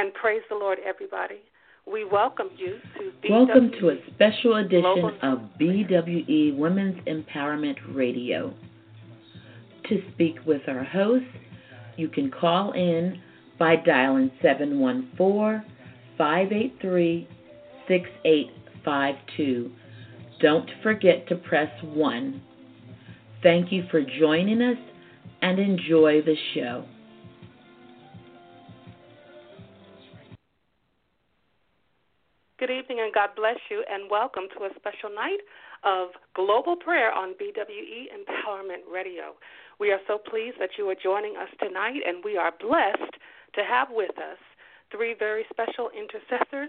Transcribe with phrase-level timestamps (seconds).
[0.00, 1.40] and praise the Lord, everybody.
[1.86, 7.76] We welcome you to BWE Welcome to a special edition Global of BWE Women's Empowerment
[7.94, 8.54] Radio.
[9.90, 11.26] To speak with our host,
[11.98, 13.20] you can call in
[13.58, 15.70] by dialing 714
[16.16, 17.28] 583
[17.86, 19.70] 6852.
[20.40, 22.40] Don't forget to press 1.
[23.42, 24.78] Thank you for joining us
[25.42, 26.86] and enjoy the show.
[32.60, 35.40] Good evening and God bless you, and welcome to a special night
[35.82, 39.32] of global prayer on BWE Empowerment Radio.
[39.80, 43.16] We are so pleased that you are joining us tonight, and we are blessed
[43.54, 44.36] to have with us
[44.92, 46.68] three very special intercessors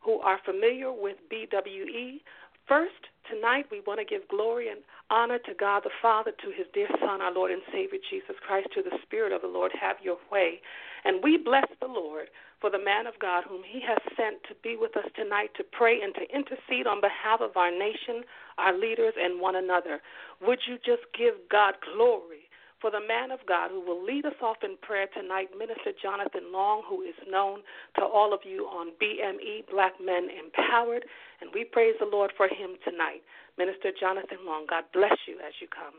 [0.00, 2.20] who are familiar with BWE.
[2.68, 4.80] First, tonight we want to give glory and
[5.10, 8.68] honor to God the Father, to his dear Son, our Lord and Savior Jesus Christ,
[8.74, 9.72] to the Spirit of the Lord.
[9.78, 10.60] Have your way.
[11.04, 12.28] And we bless the Lord
[12.60, 15.64] for the man of God whom he has sent to be with us tonight to
[15.64, 18.22] pray and to intercede on behalf of our nation,
[18.58, 20.00] our leaders, and one another.
[20.40, 22.41] Would you just give God glory
[22.82, 26.52] for the man of God who will lead us off in prayer tonight, Minister Jonathan
[26.52, 27.60] Long, who is known
[27.96, 31.04] to all of you on BME, Black Men Empowered,
[31.40, 33.22] and we praise the Lord for him tonight.
[33.56, 35.94] Minister Jonathan Long, God bless you as you come.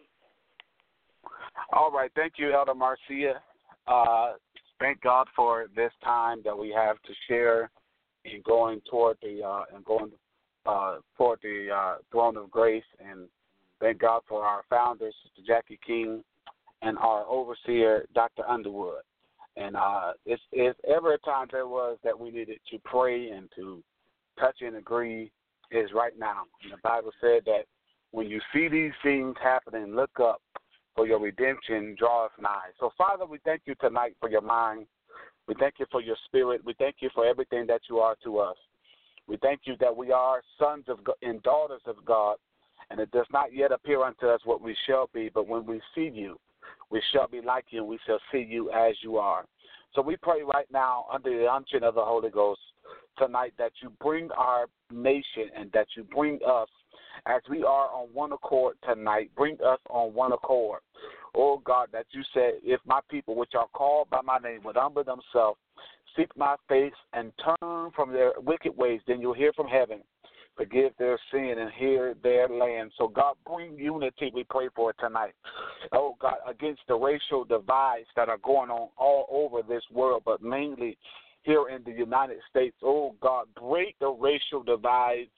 [1.71, 2.11] All right.
[2.15, 3.41] Thank you, Elder Marcia.
[3.87, 4.33] Uh,
[4.79, 7.71] thank God for this time that we have to share
[8.25, 10.11] in going toward the uh, and going
[10.65, 13.27] uh, toward the uh, throne of grace, and
[13.79, 16.23] thank God for our founder, Sister Jackie King,
[16.83, 18.43] and our overseer, Dr.
[18.47, 19.01] Underwood.
[19.55, 23.49] And uh, if, if ever a time there was that we needed to pray and
[23.55, 23.83] to
[24.39, 25.31] touch and agree,
[25.71, 26.43] is right now.
[26.63, 27.63] And the Bible said that
[28.11, 30.41] when you see these things happening, look up
[30.95, 32.69] for your redemption draweth nigh.
[32.79, 34.85] So, Father, we thank you tonight for your mind.
[35.47, 36.61] We thank you for your spirit.
[36.63, 38.55] We thank you for everything that you are to us.
[39.27, 42.37] We thank you that we are sons of God and daughters of God,
[42.89, 45.81] and it does not yet appear unto us what we shall be, but when we
[45.95, 46.37] see you,
[46.93, 49.45] we shall be like you, we shall see you as you are.
[49.95, 52.61] So we pray right now under the unction of the Holy Ghost
[53.17, 56.69] tonight that you bring our nation and that you bring us
[57.25, 59.31] as we are on one accord tonight.
[59.35, 60.81] Bring us on one accord.
[61.35, 64.75] Oh God, that you said, if my people, which are called by my name, would
[64.75, 65.59] humble themselves,
[66.15, 70.01] seek my face, and turn from their wicked ways, then you'll hear from heaven.
[70.55, 72.91] Forgive their sin and hear their land.
[72.97, 75.33] So, God, bring unity, we pray for tonight.
[75.91, 80.43] Oh, God, against the racial divides that are going on all over this world, but
[80.43, 80.97] mainly
[81.43, 82.75] here in the United States.
[82.83, 85.29] Oh God, break the racial divides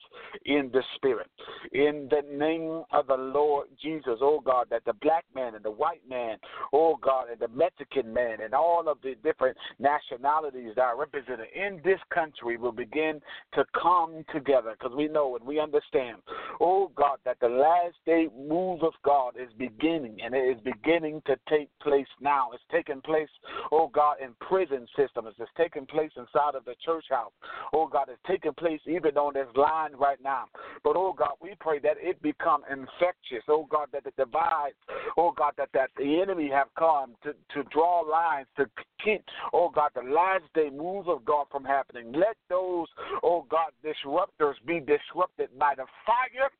[0.44, 1.28] in the spirit.
[1.72, 5.70] In the name of the Lord Jesus, oh God, that the black man and the
[5.70, 6.38] white man,
[6.72, 11.48] oh God, and the Mexican man and all of the different nationalities that are represented
[11.54, 13.20] in this country will begin
[13.54, 16.18] to come together because we know and we understand,
[16.60, 21.22] oh God, that the last day move of God is beginning and it is beginning
[21.26, 22.50] to take place now.
[22.52, 23.28] It's taking place,
[23.72, 25.34] oh God, in prison systems.
[25.38, 27.32] It's taking place place inside of the church house.
[27.72, 30.44] Oh God, it's taking place even on this line right now.
[30.84, 33.44] But oh God, we pray that it become infectious.
[33.48, 34.72] Oh God, that the divide,
[35.16, 38.66] oh God, that, that the enemy have come to, to draw lines to
[39.02, 39.22] keep,
[39.54, 42.12] oh God, the last day moves of God from happening.
[42.12, 42.88] Let those,
[43.22, 46.50] oh God, disruptors be disrupted by the fire,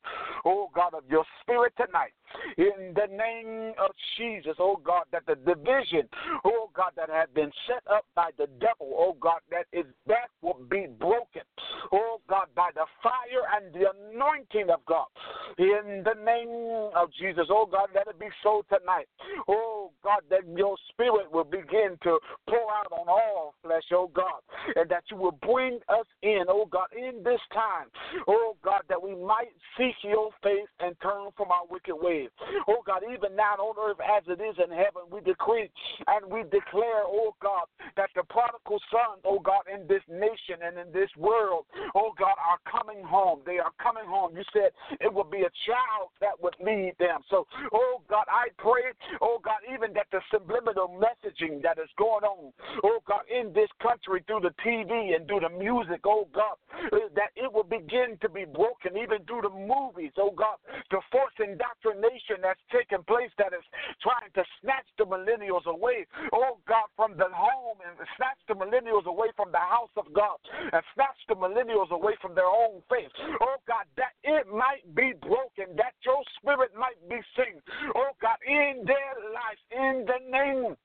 [0.45, 2.13] oh God, of your spirit tonight.
[2.57, 6.09] In the name of Jesus, oh God, that the division,
[6.43, 9.85] oh God, that had been set up by the devil, oh God, God, that is
[10.07, 11.41] that will be broken.
[11.91, 15.07] Oh God, by the fire and the anointing of God.
[15.57, 17.47] In the name of Jesus.
[17.49, 19.07] Oh God, let it be so tonight.
[19.49, 24.11] Oh Oh God, that your spirit will begin to pour out on all flesh, oh
[24.13, 24.41] God,
[24.75, 27.87] and that you will bring us in, oh God, in this time.
[28.27, 32.29] Oh God, that we might seek your face and turn from our wicked ways.
[32.67, 35.69] Oh God, even now on earth as it is in heaven, we decree
[36.07, 37.63] and we declare, oh God,
[37.95, 41.65] that the prodigal son oh God, in this nation and in this world,
[41.95, 43.39] oh God, are coming home.
[43.45, 44.35] They are coming home.
[44.35, 47.21] You said it would be a child that would lead them.
[47.29, 52.23] So, oh God, I pray, oh God, even that the subliminal messaging that is going
[52.23, 52.53] on,
[52.83, 56.57] oh God, in this country through the TV and through the music, oh God,
[56.93, 60.57] eh, that it will begin to be broken even through the movies, oh God,
[60.89, 63.65] the force indoctrination that's taking place that is
[64.01, 69.05] trying to snatch the millennials away, oh God, from the home and snatch the millennials
[69.05, 70.37] away from the house of God
[70.73, 73.11] and snatch the millennials away from their own faith.
[73.41, 77.59] Oh God, that it might be broken, that your spirit might be seen.
[77.95, 80.75] Oh God, in their lives, in the name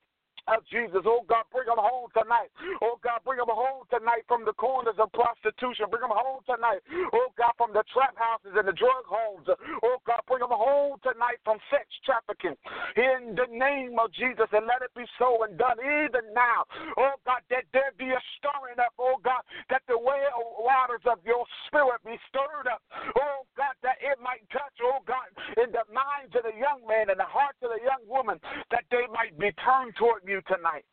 [0.50, 1.06] of Jesus.
[1.06, 2.50] Oh God, bring them home tonight.
[2.82, 5.86] Oh God, bring them home tonight from the corners of prostitution.
[5.86, 6.82] Bring them home tonight.
[7.14, 9.46] Oh God, from the trap houses and the drug homes.
[9.86, 12.58] Oh God, bring them home tonight from sex trafficking.
[12.98, 16.66] In the name of Jesus, and let it be so and done even now.
[16.98, 18.94] Oh God, that there be a stirring up.
[18.98, 22.82] Oh God, that the well waters of your spirit be stirred up.
[23.14, 24.74] Oh God, that it might touch.
[24.82, 25.30] Oh God,
[25.62, 28.84] in the minds of the young man and the hearts of the young woman, that
[28.90, 30.84] they might be turned toward you tonight.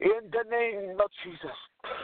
[0.00, 1.56] In the name of Jesus.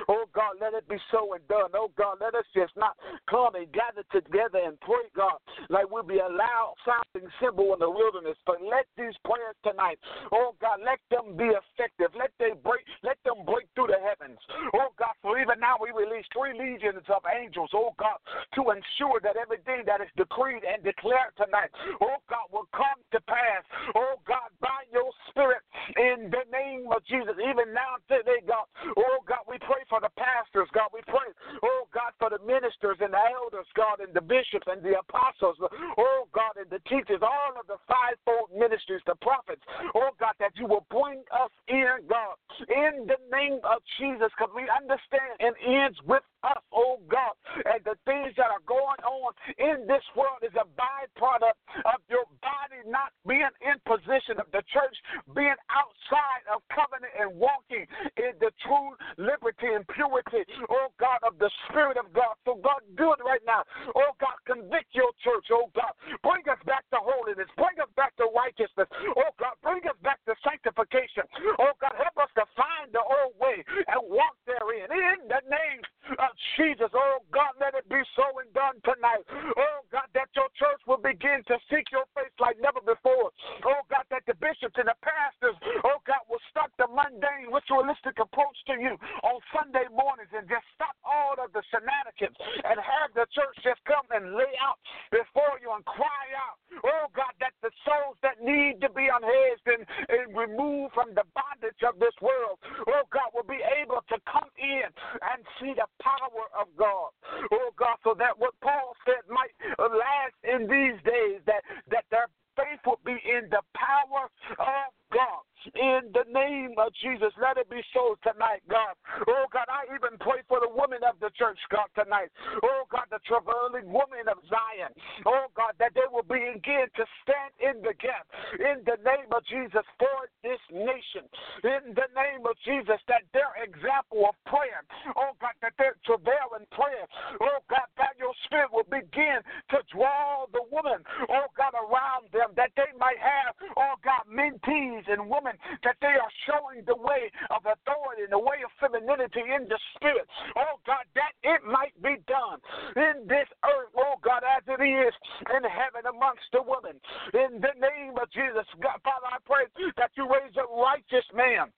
[0.08, 1.70] Oh God, let it be so and done.
[1.74, 2.96] Oh God, let us just not
[3.28, 5.38] come and gather together and pray, God,
[5.68, 8.36] like we'll be a loud sounding cymbal in the wilderness.
[8.46, 9.98] But let these prayers tonight,
[10.32, 12.12] oh God, let them be effective.
[12.16, 14.38] Let they break, let them break through the heavens.
[14.74, 18.18] Oh God, so even now we release three legions of angels, oh God,
[18.54, 21.70] to ensure that everything that is decreed and declared tonight,
[22.00, 23.64] oh God, will come to pass.
[23.94, 25.62] Oh God, by your spirit
[25.96, 27.36] in the name of Jesus.
[27.38, 30.94] Even now today, God, oh God, we pray for the pastors, God.
[30.94, 31.26] We pray,
[31.66, 35.58] oh God, for the ministers and the elders, God, and the bishops and the apostles,
[35.98, 39.62] oh God, and the teachers, all of the fivefold ministries, the prophets,
[39.98, 42.38] oh God, that you will bring us in, God,
[42.70, 47.34] in the name of Jesus, because we understand and ends with us, oh God,
[47.66, 51.58] and the things that are going on in this world is a byproduct
[51.90, 54.94] of your body not being in position of the church
[55.34, 57.82] being outside of covenant and walking
[58.14, 62.36] in the true liberty and purity, oh God, of the Spirit of God.
[62.44, 63.64] So, God, do it right now.
[63.96, 65.92] Oh God, convict your church, oh God.
[66.20, 67.48] Bring us back to holiness.
[67.56, 68.88] Bring us back to righteousness.
[69.16, 71.24] Oh God, bring us back to sanctification.
[71.56, 74.92] Oh God, help us to find the old way and walk therein.
[74.92, 75.80] In the name
[76.20, 76.92] of Jesus.
[76.92, 79.24] Oh God, let it be so and done tonight.
[79.56, 83.32] Oh God, that your church will begin to seek your face like never before.
[83.64, 88.18] Oh God, that the bishops and the pastors, oh God, will stop the mundane, ritualistic
[88.20, 88.94] approach to you
[89.24, 93.82] on Sunday mornings and just stop all of the shenanigans and have the church just
[93.86, 94.78] come and lay out
[95.10, 96.58] before you and cry out.
[96.82, 101.24] Oh God, that the souls that need to be unhedged and, and removed from the
[101.34, 102.58] bondage of this world,
[102.90, 104.88] oh God, will be able to come in
[105.22, 107.10] and see the power of God.
[107.52, 112.28] Oh God, so that what Paul said might last in these days, that, that their
[112.56, 114.28] faith will be in the power
[114.58, 115.42] of God.
[115.74, 118.94] In the name of Jesus, let it be so tonight, God.
[119.26, 122.30] Oh, God, I even pray for the women of the church, God, tonight.
[122.62, 124.94] Oh, God, the traveling women of Zion.
[125.26, 128.30] Oh, God, that they will begin to stand in the gap
[128.62, 131.26] in the name of Jesus for this nation.
[131.66, 134.86] In the name of Jesus, that their example of prayer,
[135.18, 137.08] oh, God, that their travail prayer,
[137.40, 142.52] oh, God, that your spirit will begin to draw the woman, oh, God, around them,
[142.56, 145.52] that they might have, oh, God, mentees and women
[145.84, 149.78] that they are showing the way of authority and the way of femininity in the
[149.94, 150.24] spirit.
[150.56, 152.58] Oh God, that it might be done
[152.96, 155.14] in this earth, oh God, as it is
[155.52, 156.96] in heaven amongst the women.
[157.34, 161.68] In the name of Jesus, God, Father, I pray that you raise a righteous man.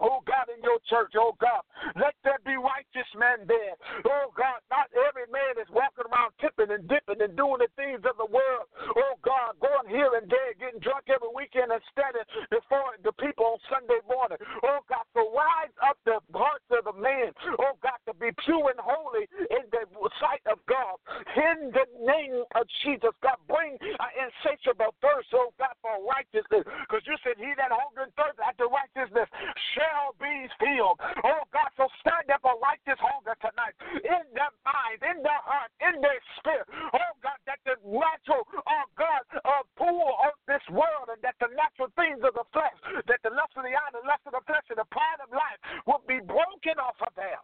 [0.00, 1.60] Oh God, in your church, oh God,
[2.00, 3.76] let there be righteous men there.
[4.08, 8.00] Oh God, not every man is walking around tipping and dipping and doing the things
[8.08, 8.66] of the world.
[8.96, 13.44] Oh God, going here and there, getting drunk every weekend and standing before the people
[13.54, 14.40] on Sunday morning.
[14.64, 17.30] Oh God, so rise up the hearts of the man.
[17.60, 19.82] Oh God, be pure and holy in the
[20.20, 21.00] sight of God.
[21.34, 26.68] In the name of Jesus, God, bring an insatiable thirst, oh God, for righteousness.
[26.84, 29.26] Because you said, He that hunger and thirst after righteousness
[29.72, 31.00] shall be filled.
[31.24, 33.74] Oh God, so stand up a righteous hunger tonight
[34.04, 36.68] in their mind, in their heart, in their spirit.
[36.92, 41.48] Oh God, that the natural, oh God, uh, pool of this world and that the
[41.56, 42.76] natural things of the flesh,
[43.08, 45.32] that the lust of the eye, the lust of the flesh, and the pride of
[45.32, 47.40] life will be broken off of them.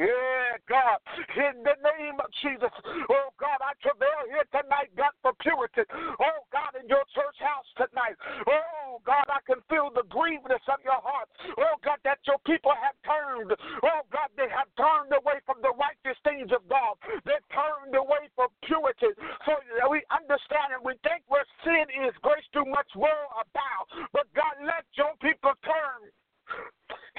[0.00, 0.96] Yeah, God,
[1.36, 2.72] in the name of Jesus.
[3.12, 5.84] Oh, God, I travail here tonight, God, for purity.
[5.92, 8.16] Oh, God, in your church house tonight.
[8.48, 11.28] Oh, God, I can feel the grievedness of your heart.
[11.60, 13.52] Oh, God, that your people have turned.
[13.84, 16.96] Oh, God, they have turned away from the righteous things of God.
[17.28, 19.12] They've turned away from purity.
[19.44, 19.52] So
[19.92, 23.84] we understand and we think where sin is, grace too much will about.
[24.16, 26.08] But, God, let your people turn.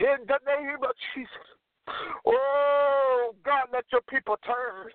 [0.02, 1.61] In the name of Jesus.
[2.26, 4.92] Oh, God, let your people turn.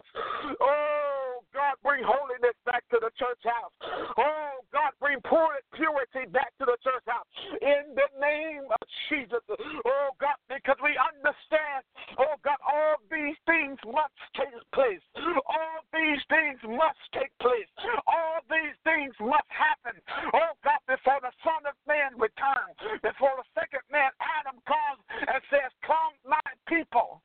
[0.60, 3.72] Oh, God, bring holiness back to the church house.
[4.18, 7.26] Oh, God, bring purity back to the church house.
[7.60, 9.40] In the name of Jesus.
[9.48, 11.80] Oh, God, because we understand,
[12.20, 15.02] oh, God, all these things must take place.
[15.48, 17.68] All these things must take place.
[18.04, 19.96] All these things must happen.
[20.36, 25.40] Oh, God, before the Son of Man returns, before the second man, Adam, comes and
[25.48, 27.22] says, Come, my people.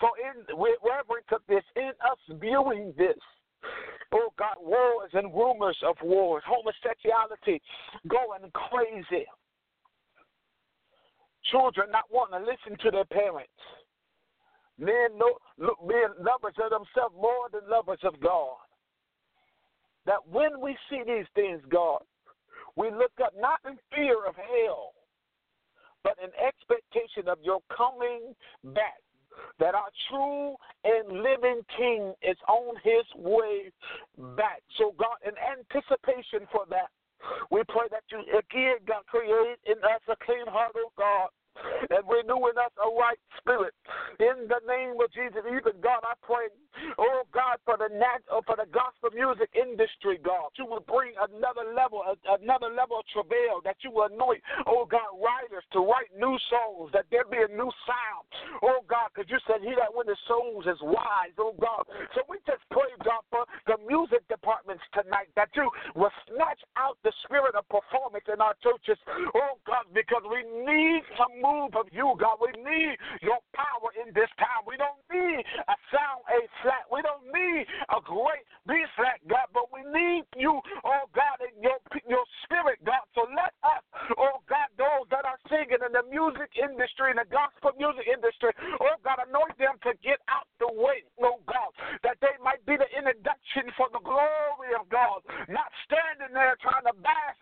[0.00, 3.18] So in wherever it took this, in us viewing this,
[4.12, 7.60] oh God, wars and rumors of wars, homosexuality
[8.08, 9.26] going crazy.
[11.50, 13.50] Children not wanting to listen to their parents.
[14.78, 18.56] Men look, being lovers of themselves more than lovers of God.
[20.06, 22.02] That when we see these things, God,
[22.76, 24.92] we look up not in fear of hell,
[26.04, 29.00] but in expectation of your coming back.
[29.58, 33.72] That our true and living King is on his way
[34.36, 34.62] back.
[34.78, 36.86] So, God, in anticipation for that,
[37.50, 41.30] we pray that you again, God, create in us a clean heart, oh God
[41.90, 43.74] and renewing us a right spirit.
[44.18, 46.50] In the name of Jesus, even God, I pray,
[46.98, 51.14] oh God, for the nat- uh, for the gospel music industry, God, you will bring
[51.18, 56.10] another level, another level of travail, that you will anoint, oh God, writers to write
[56.16, 58.24] new songs, that there be a new sound,
[58.62, 61.84] oh God, because you said he that winneth souls is wise, oh God.
[62.14, 66.98] So we just pray, God, for the music departments tonight, that you will snatch out
[67.04, 68.98] the spirit of performance in our churches,
[69.36, 72.40] oh God, because we need some move of you, God.
[72.40, 74.64] We need your power in this time.
[74.64, 76.88] We don't need a sound A flat.
[76.88, 80.56] We don't need a great B flat, God, but we need you,
[80.88, 81.76] oh God, in your
[82.08, 83.04] your spirit, God.
[83.12, 83.84] So let us,
[84.16, 88.56] oh God, those that are singing in the music industry, in the gospel music industry,
[88.80, 91.70] oh God, anoint them to get out the way, oh God,
[92.06, 95.20] that they might be the introduction for the glory of God,
[95.52, 97.33] not standing there trying to bask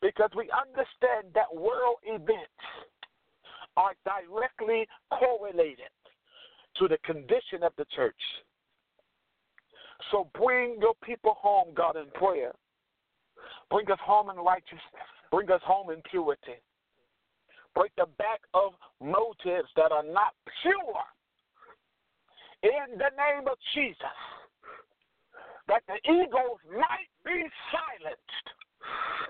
[0.00, 2.62] because we understand that world events
[3.76, 5.92] are directly correlated
[6.78, 8.14] to the condition of the church.
[10.10, 12.52] So bring your people home, God, in prayer.
[13.70, 15.08] Bring us home in righteousness.
[15.30, 16.60] Bring us home in purity.
[17.74, 21.02] Break the back of motives that are not pure.
[22.62, 24.18] In the name of Jesus.
[25.68, 28.46] That the egos might be silenced.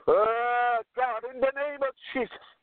[0.08, 2.55] Uh, God, in the name of Jesus.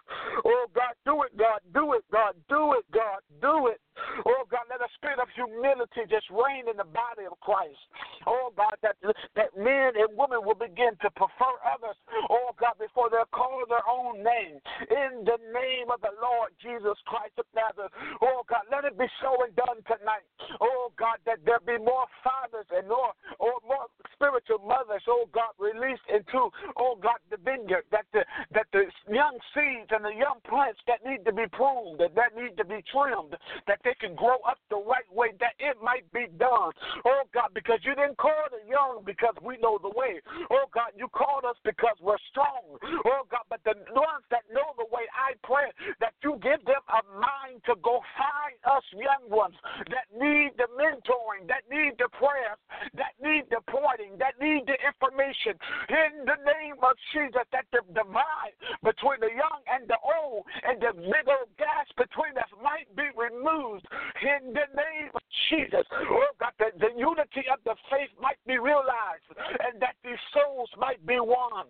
[0.46, 3.80] Oh God, do it, God, do it, God, do it, God, do it.
[4.26, 7.80] Oh God, let a spirit of humility just reign in the body of Christ.
[8.26, 8.98] Oh God, that
[9.38, 11.96] that men and women will begin to prefer others.
[12.30, 14.58] Oh God, before they're called their own name.
[14.90, 17.94] In the name of the Lord Jesus Christ of Nazareth.
[18.22, 20.26] Oh God, let it be so and done tonight.
[20.60, 25.06] Oh God, that there be more fathers and more or more spiritual mothers.
[25.06, 27.86] Oh God, released into oh God the vineyard.
[27.94, 28.26] That the
[28.58, 32.36] that the young seeds and the young plants that need to be pruned, that, that
[32.36, 36.10] need to be trimmed, that they can grow up the right way, that it might
[36.12, 36.74] be done.
[37.06, 40.20] Oh God, because you didn't call the young because we know the way.
[40.50, 42.78] Oh God, you called us because we're strong.
[43.06, 45.70] Oh God, but the ones that know the way, I pray
[46.02, 49.56] that you give them a mind to go find us young ones
[49.94, 52.58] that need the mentoring, that need the prayers,
[52.98, 55.54] that need the pointing, that need the information
[55.90, 60.82] in the name of Jesus that the divide between the young and the old and
[60.82, 63.86] the middle gas between us might be removed
[64.22, 65.86] in the name of Jesus.
[65.92, 70.70] Oh God, that the unity of the faith might be realized and that these souls
[70.78, 71.66] might be won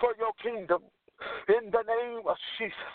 [0.00, 0.82] for your kingdom
[1.48, 2.94] in the name of Jesus.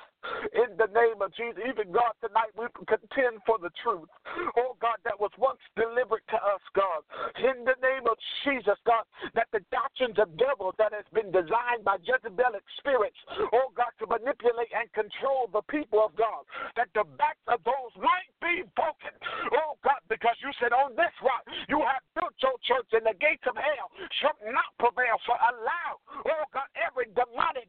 [0.58, 4.10] In the name of Jesus, even God, tonight we contend for the truth.
[4.58, 7.06] Oh God, that was once delivered to us, God.
[7.38, 9.06] In the name of Jesus, God,
[9.38, 13.18] that the doctrines of devils that has been designed by Jezebelic spirits,
[13.54, 16.42] oh God, to manipulate and control the people of God,
[16.74, 19.14] that the backs of those might be broken.
[19.54, 23.18] Oh God, because you said on this rock you have built your church and the
[23.22, 25.22] gates of hell shall not prevail.
[25.30, 26.02] So allow,
[26.34, 27.65] oh God, every demonic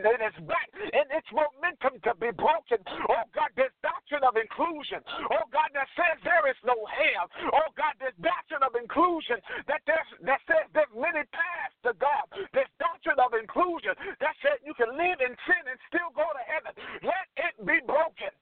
[0.00, 2.80] doctrine is back in its momentum to be broken.
[3.12, 5.04] Oh God, this doctrine of inclusion.
[5.28, 7.28] Oh God, that says there is no hell.
[7.52, 9.36] Oh God, this doctrine of inclusion
[9.68, 12.24] that there's, that says there's many paths to God.
[12.56, 16.42] This doctrine of inclusion that says you can live in sin and still go to
[16.48, 16.72] heaven.
[17.04, 18.32] Let it be broken.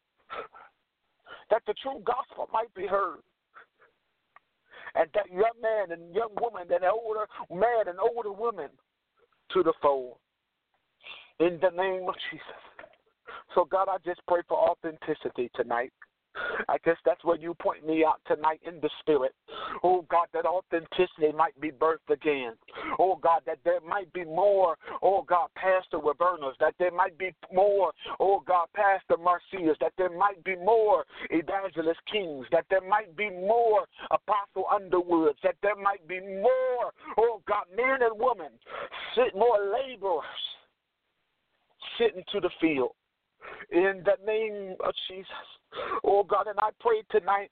[1.50, 3.26] That the true gospel might be heard
[4.94, 8.70] and that young man and young woman, that older man and older woman
[9.54, 10.18] to the fold.
[11.40, 12.44] In the name of Jesus.
[13.54, 15.90] So, God, I just pray for authenticity tonight.
[16.68, 19.34] I guess that's where you point me out tonight in the spirit.
[19.82, 22.52] Oh God, that authenticity might be birthed again.
[22.98, 27.34] Oh God, that there might be more, oh God, Pastor Revernos, that there might be
[27.52, 33.16] more, oh God, Pastor Marcias, that there might be more Evangelist Kings, that there might
[33.16, 38.52] be more Apostle Underwoods, that there might be more, oh God, men and women,
[39.34, 40.24] more laborers
[42.00, 42.92] sitting to the field
[43.70, 45.26] in the name of Jesus.
[46.04, 47.50] Oh God, and I pray tonight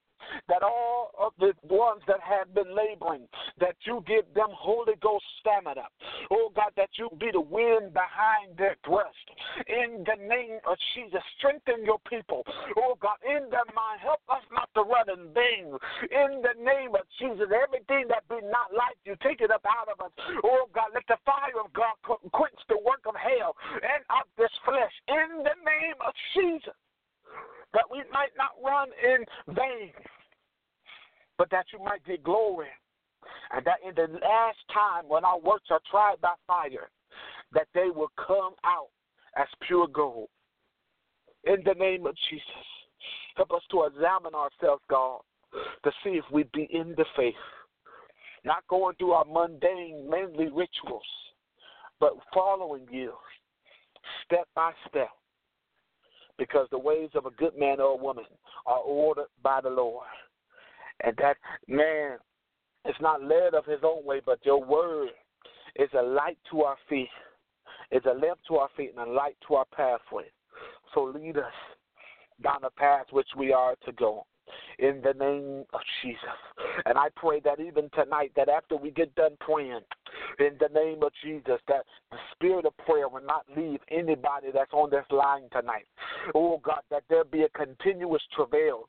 [0.48, 3.26] that all of the ones that have been laboring,
[3.60, 5.86] that you give them Holy Ghost stamina.
[6.30, 9.26] Oh God, that you be the wind behind their breast.
[9.66, 12.44] In the name of Jesus, strengthen your people.
[12.76, 15.74] Oh God, in their mind, help us not to run in vain.
[16.10, 19.88] In the name of Jesus, everything that be not like you, take it up out
[19.88, 20.12] of us.
[20.44, 21.94] Oh God, let the fire of God
[22.32, 24.92] quench the work of hell and of this flesh.
[25.08, 26.76] In the name of Jesus
[27.74, 29.92] that we might not run in vain,
[31.38, 32.68] but that you might get glory.
[33.54, 36.90] And that in the last time when our works are tried by fire,
[37.52, 38.88] that they will come out
[39.36, 40.28] as pure gold.
[41.44, 42.44] In the name of Jesus,
[43.36, 45.20] help us to examine ourselves, God,
[45.84, 47.34] to see if we be in the faith.
[48.44, 51.02] Not going through our mundane, mainly rituals,
[52.00, 53.12] but following you
[54.24, 55.10] step by step
[56.38, 58.24] because the ways of a good man or a woman
[58.66, 60.06] are ordered by the Lord.
[61.04, 62.18] And that man
[62.88, 65.08] is not led of his own way, but your word
[65.76, 67.08] is a light to our feet,
[67.92, 70.24] is a lamp to our feet, and a light to our pathway.
[70.94, 71.52] So lead us
[72.42, 74.26] down the path which we are to go
[74.78, 76.22] in the name of Jesus.
[76.86, 79.80] And I pray that even tonight, that after we get done praying,
[80.38, 84.72] in the name of Jesus, that the spirit of prayer will not leave anybody that's
[84.72, 85.86] on this line tonight.
[86.34, 88.88] Oh God, that there be a continuous travail.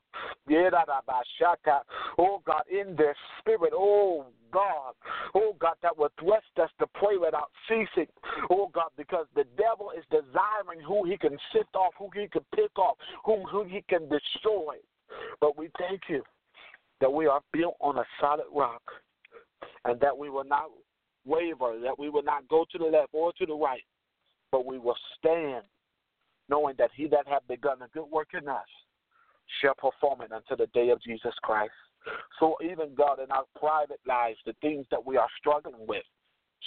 [2.18, 4.94] Oh God, in their spirit, oh God,
[5.34, 8.08] oh God, that will thrust us to pray without ceasing.
[8.50, 12.44] Oh God, because the devil is desiring who he can sift off, who he can
[12.54, 14.76] pick off, whom who he can destroy.
[15.40, 16.22] But we thank you
[17.00, 18.82] that we are built on a solid rock
[19.84, 20.66] and that we will not
[21.24, 23.84] waver, that we will not go to the left or to the right,
[24.52, 25.64] but we will stand
[26.48, 28.66] knowing that he that hath begun a good work in us
[29.60, 31.72] shall perform it until the day of Jesus Christ.
[32.38, 36.04] So even God in our private lives, the things that we are struggling with,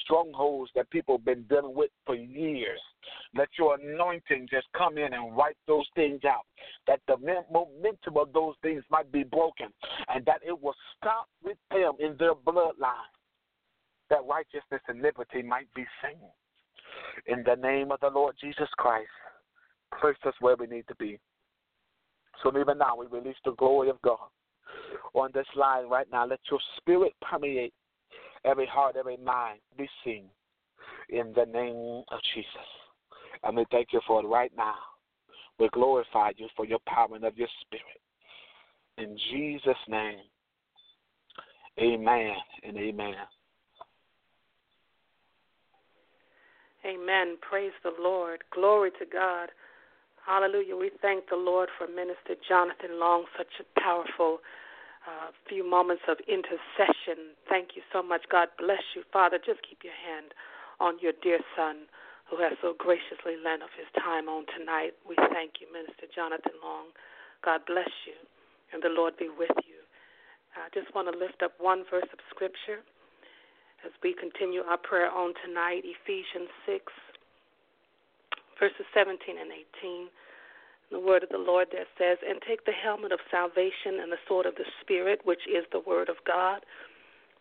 [0.04, 2.80] strongholds that people have been dealing with for years.
[3.36, 6.46] Let your anointing just come in and wipe those things out.
[6.88, 9.68] That the momentum of those things might be broken
[10.10, 13.12] and that it will stop with them in their bloodline.
[14.10, 16.20] That righteousness and liberty might be seen.
[17.28, 19.10] In the name of the Lord Jesus Christ,
[20.00, 21.20] place us where we need to be.
[22.42, 24.18] So even now, we release the glory of God
[25.14, 26.26] on this line right now.
[26.26, 27.74] Let your spirit permeate
[28.46, 30.26] every heart, every mind be seen
[31.10, 32.48] in the name of Jesus.
[33.44, 34.76] And we thank you for it right now.
[35.60, 38.00] We glorify you for your power and of your spirit.
[38.98, 40.20] In Jesus' name,
[41.80, 43.16] amen and amen.
[46.86, 47.38] Amen.
[47.50, 48.44] Praise the Lord.
[48.54, 49.50] Glory to God.
[50.26, 50.76] Hallelujah.
[50.76, 54.40] We thank the Lord for Minister Jonathan Long, such a powerful
[55.08, 57.36] a few moments of intercession.
[57.50, 58.24] Thank you so much.
[58.32, 59.38] God bless you, Father.
[59.38, 60.34] Just keep your hand
[60.80, 61.88] on your dear son
[62.30, 64.96] who has so graciously lent of his time on tonight.
[65.04, 66.96] We thank you, Minister Jonathan Long.
[67.44, 68.16] God bless you,
[68.72, 69.84] and the Lord be with you.
[70.56, 72.80] I just want to lift up one verse of Scripture
[73.84, 76.88] as we continue our prayer on tonight Ephesians 6,
[78.56, 80.08] verses 17 and 18.
[80.94, 84.22] The word of the Lord that says, And take the helmet of salvation and the
[84.30, 86.62] sword of the Spirit, which is the word of God,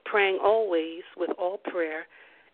[0.09, 2.09] praying always with all prayer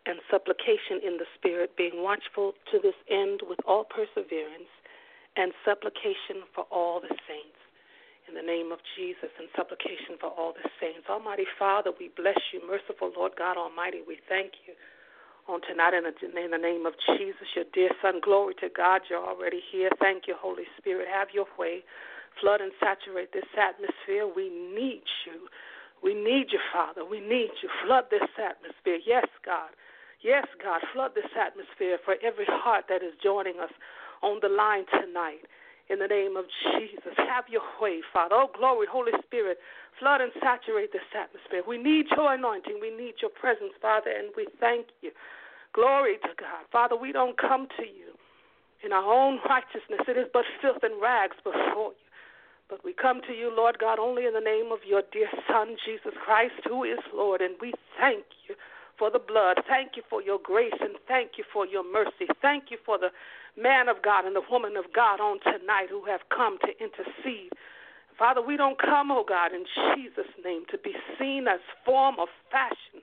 [0.07, 4.67] and supplication in the Spirit, being watchful to this end with all perseverance
[5.39, 7.63] and supplication for all the saints.
[8.27, 11.07] In the name of Jesus and supplication for all the saints.
[11.09, 12.59] Almighty Father, we bless you.
[12.67, 14.75] Merciful Lord God Almighty, we thank you
[15.49, 18.21] on tonight in the, in the name of Jesus, your dear Son.
[18.23, 19.91] Glory to God, you're already here.
[19.99, 21.09] Thank you, Holy Spirit.
[21.09, 21.83] Have your way.
[22.41, 24.29] Flood and saturate this atmosphere.
[24.29, 25.49] We need you.
[26.05, 27.05] We need you, Father.
[27.05, 27.69] We need you.
[27.85, 29.01] Flood this atmosphere.
[29.05, 29.73] Yes, God.
[30.23, 30.81] Yes, God.
[30.93, 33.73] Flood this atmosphere for every heart that is joining us
[34.23, 35.43] on the line tonight.
[35.88, 36.44] In the name of
[36.77, 38.37] Jesus, have your way, Father.
[38.37, 39.59] Oh, glory, Holy Spirit.
[39.98, 41.62] Flood and saturate this atmosphere.
[41.66, 42.79] We need your anointing.
[42.81, 45.11] We need your presence, Father, and we thank you.
[45.72, 46.68] Glory to God.
[46.70, 48.12] Father, we don't come to you
[48.85, 50.05] in our own righteousness.
[50.07, 52.09] It is but filth and rags before you.
[52.68, 55.77] But we come to you, Lord God, only in the name of your dear Son,
[55.87, 57.40] Jesus Christ, who is Lord.
[57.40, 58.55] And we thank you
[58.99, 59.63] for the blood.
[59.69, 62.27] Thank you for your grace and thank you for your mercy.
[62.43, 63.11] Thank you for the
[63.61, 67.53] man of God and the woman of God on tonight who have come to intercede.
[68.19, 72.27] Father, we don't come, oh God, in Jesus' name to be seen as form or
[72.51, 73.01] fashion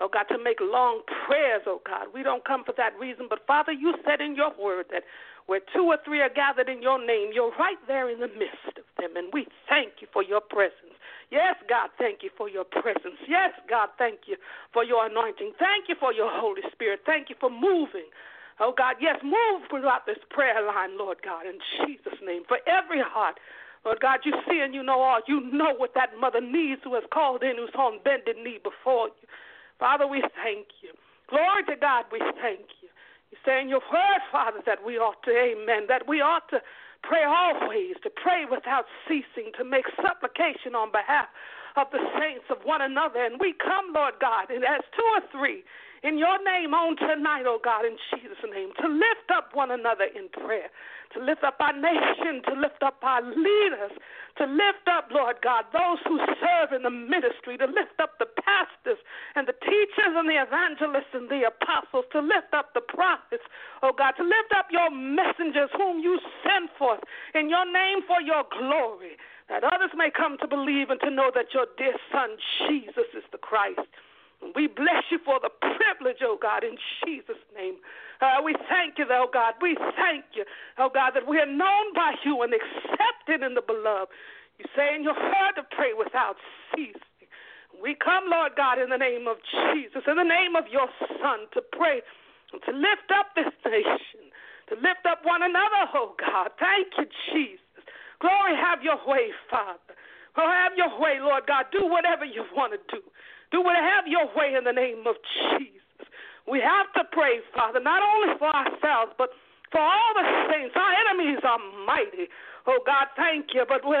[0.00, 2.08] oh God, to make long prayers, oh God.
[2.12, 5.04] We don't come for that reason, but Father, you said in your word that
[5.46, 8.74] where two or three are gathered in your name, you're right there in the midst
[8.78, 10.94] of them, and we thank you for your presence.
[11.30, 13.18] Yes, God, thank you for your presence.
[13.28, 14.36] Yes, God, thank you
[14.72, 15.52] for your anointing.
[15.58, 17.00] Thank you for your Holy Spirit.
[17.06, 18.06] Thank you for moving.
[18.58, 23.02] Oh God, yes, move throughout this prayer line, Lord God, in Jesus' name, for every
[23.02, 23.38] heart.
[23.84, 25.20] Lord God, you see and you know all.
[25.28, 29.08] You know what that mother needs who has called in, who's on bended knee before
[29.08, 29.28] you.
[29.78, 30.90] Father, we thank you.
[31.28, 32.85] Glory to God, we thank you.
[33.30, 36.60] You say in your word, Father, that we ought to, amen, that we ought to
[37.02, 41.26] pray always, to pray without ceasing, to make supplication on behalf
[41.76, 43.22] of the saints of one another.
[43.24, 45.64] And we come, Lord God, and as two or three
[46.02, 50.04] in your name on tonight, oh God, in Jesus' name, to lift up one another
[50.04, 50.68] in prayer,
[51.14, 53.96] to lift up our nation, to lift up our leaders,
[54.36, 58.28] to lift up, Lord God, those who serve in the ministry, to lift up the
[58.44, 59.00] pastors
[59.34, 63.44] and the teachers and the evangelists and the apostles, to lift up the prophets,
[63.82, 67.00] oh God, to lift up your messengers whom you send forth
[67.34, 69.16] in your name for your glory,
[69.48, 72.36] that others may come to believe and to know that your dear Son,
[72.68, 73.88] Jesus, is the Christ.
[74.54, 77.76] We bless you for the privilege, oh God, in Jesus' name.
[78.20, 79.54] Uh, we thank you, oh God.
[79.60, 80.44] We thank you,
[80.78, 84.12] oh God, that we are known by you and accepted in the beloved.
[84.58, 86.36] You say in your heart to pray without
[86.72, 87.00] ceasing.
[87.82, 90.88] We come, Lord God, in the name of Jesus, in the name of your
[91.20, 92.00] Son, to pray
[92.52, 94.32] and to lift up this nation,
[94.72, 96.56] to lift up one another, oh God.
[96.56, 97.60] Thank you, Jesus.
[98.20, 99.92] Glory, have your way, Father.
[100.36, 101.66] Oh, have your way, Lord God.
[101.72, 103.02] Do whatever you want to do.
[103.50, 105.16] Do what have your way in the name of
[105.58, 106.08] Jesus.
[106.46, 109.30] We have to pray, Father, not only for ourselves, but
[109.72, 110.74] for all the saints.
[110.78, 112.30] Our enemies are mighty.
[112.66, 113.64] Oh, God, thank you.
[113.66, 113.94] But we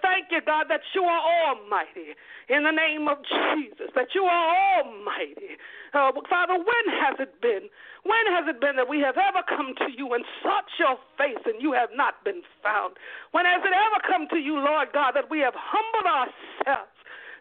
[0.00, 2.16] thank you, God, that you are almighty
[2.48, 5.56] in the name of Jesus, that you are almighty.
[5.92, 7.68] Uh, Father, when has it been?
[8.04, 11.40] When has it been that we have ever come to you and sought your face
[11.44, 12.96] and you have not been found?
[13.32, 16.93] When has it ever come to you, Lord God, that we have humbled ourselves?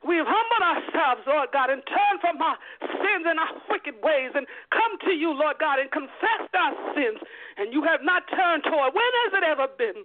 [0.04, 4.46] We've humbled ourselves, Lord God, and turned from our sins and our wicked ways and
[4.70, 7.24] come to you, Lord God, and confessed our sins,
[7.58, 8.92] and you have not turned toward.
[8.92, 10.04] When has it ever been?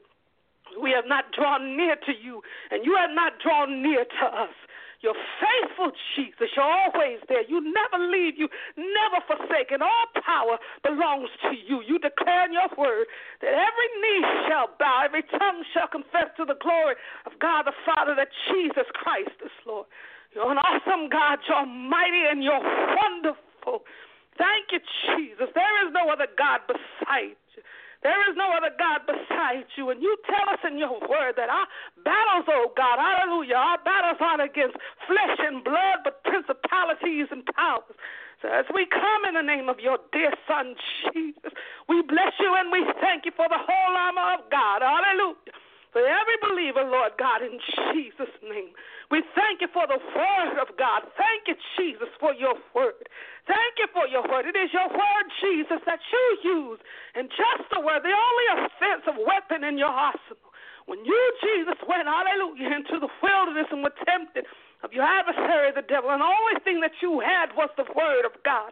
[0.80, 4.54] We have not drawn near to you, and you have not drawn near to us.
[5.00, 6.50] You're faithful, Jesus.
[6.58, 7.46] You're always there.
[7.46, 8.34] You never leave.
[8.34, 9.70] You never forsake.
[9.70, 11.86] And all power belongs to you.
[11.86, 13.06] You declare in your word
[13.40, 17.78] that every knee shall bow, every tongue shall confess to the glory of God the
[17.86, 19.86] Father that Jesus Christ is Lord.
[20.34, 21.38] You're an awesome God.
[21.46, 23.86] You're mighty and you're wonderful.
[24.34, 24.80] Thank you,
[25.14, 25.46] Jesus.
[25.54, 27.62] There is no other God beside you.
[28.02, 29.90] There is no other God besides you.
[29.90, 31.66] And you tell us in your word that our
[32.04, 37.98] battles, oh God, hallelujah, our battles aren't against flesh and blood, but principalities and powers.
[38.40, 40.78] So as we come in the name of your dear Son,
[41.10, 41.50] Jesus,
[41.88, 44.82] we bless you and we thank you for the whole armor of God.
[44.82, 45.50] Hallelujah.
[45.98, 47.58] For every believer, Lord God, in
[47.90, 48.70] Jesus' name.
[49.10, 51.02] We thank you for the word of God.
[51.18, 53.02] Thank you, Jesus, for your word.
[53.50, 54.46] Thank you for your word.
[54.46, 56.78] It is your word, Jesus, that you use.
[57.18, 60.54] And just the word, the only offensive weapon in your arsenal.
[60.86, 64.46] When you, Jesus, went, hallelujah, into the wilderness and were tempted
[64.86, 68.22] of your adversary, the devil, and the only thing that you had was the word
[68.22, 68.70] of God.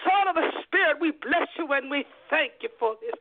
[0.00, 3.12] Son of the Spirit, we bless you and we thank you for this.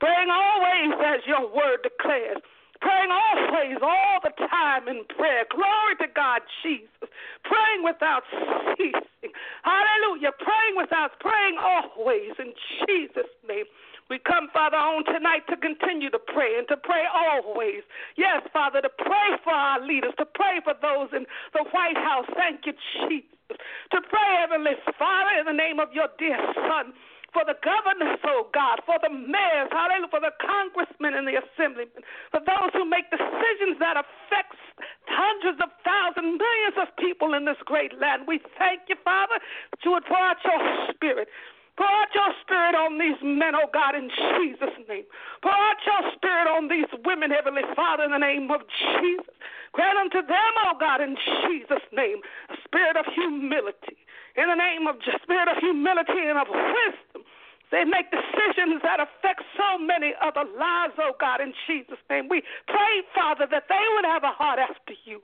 [0.00, 2.40] Praying always as your word declares.
[2.80, 5.44] Praying always, all the time in prayer.
[5.50, 7.08] Glory to God, Jesus.
[7.44, 8.22] Praying without
[8.76, 9.32] ceasing.
[9.62, 10.32] Hallelujah.
[10.38, 12.52] Praying without, praying always in
[12.84, 13.64] Jesus' name.
[14.08, 17.82] We come, Father, on tonight to continue to pray and to pray always.
[18.16, 22.26] Yes, Father, to pray for our leaders, to pray for those in the White House.
[22.36, 23.58] Thank you, Jesus.
[23.90, 26.94] To pray, Heavenly Father, in the name of your dear Son
[27.36, 32.00] for the governors, oh God, for the mayors, hallelujah, for the congressmen and the assemblymen,
[32.32, 34.56] for those who make decisions that affects
[35.04, 38.24] hundreds of thousands, millions of people in this great land.
[38.24, 40.56] We thank you, Father, that you would pour out your
[40.96, 41.28] spirit
[41.76, 45.04] Pour out your spirit on these men, oh God, in Jesus' name.
[45.42, 48.64] Pour out your spirit on these women, Heavenly Father, in the name of
[48.96, 49.28] Jesus.
[49.76, 54.00] Grant unto them, oh God, in Jesus' name, a spirit of humility.
[54.36, 57.24] In the name of the spirit of humility and of wisdom.
[57.72, 62.28] They make decisions that affect so many other lives, oh God, in Jesus' name.
[62.28, 65.18] We pray, Father, that they would have a heart after you.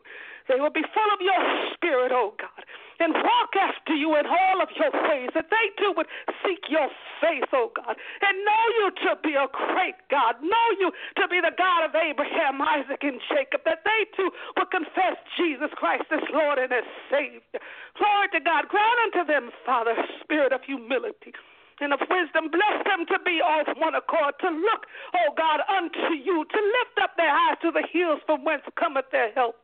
[0.48, 1.38] They will be full of your
[1.75, 2.64] spirit, oh God,
[3.02, 6.06] and walk after you in all of your ways, that they too would
[6.46, 6.86] seek your
[7.18, 11.42] face, oh God, and know you to be a great God, know you to be
[11.42, 16.22] the God of Abraham, Isaac, and Jacob, that they too would confess Jesus Christ as
[16.30, 17.60] Lord and as Savior.
[17.98, 18.70] Glory to God.
[18.70, 21.34] Grant unto them, Father, spirit of humility
[21.80, 22.50] and of wisdom.
[22.50, 24.86] Bless them to be all of one accord, to look,
[25.18, 29.10] oh God, unto you, to lift up their eyes to the hills from whence cometh
[29.10, 29.56] their help.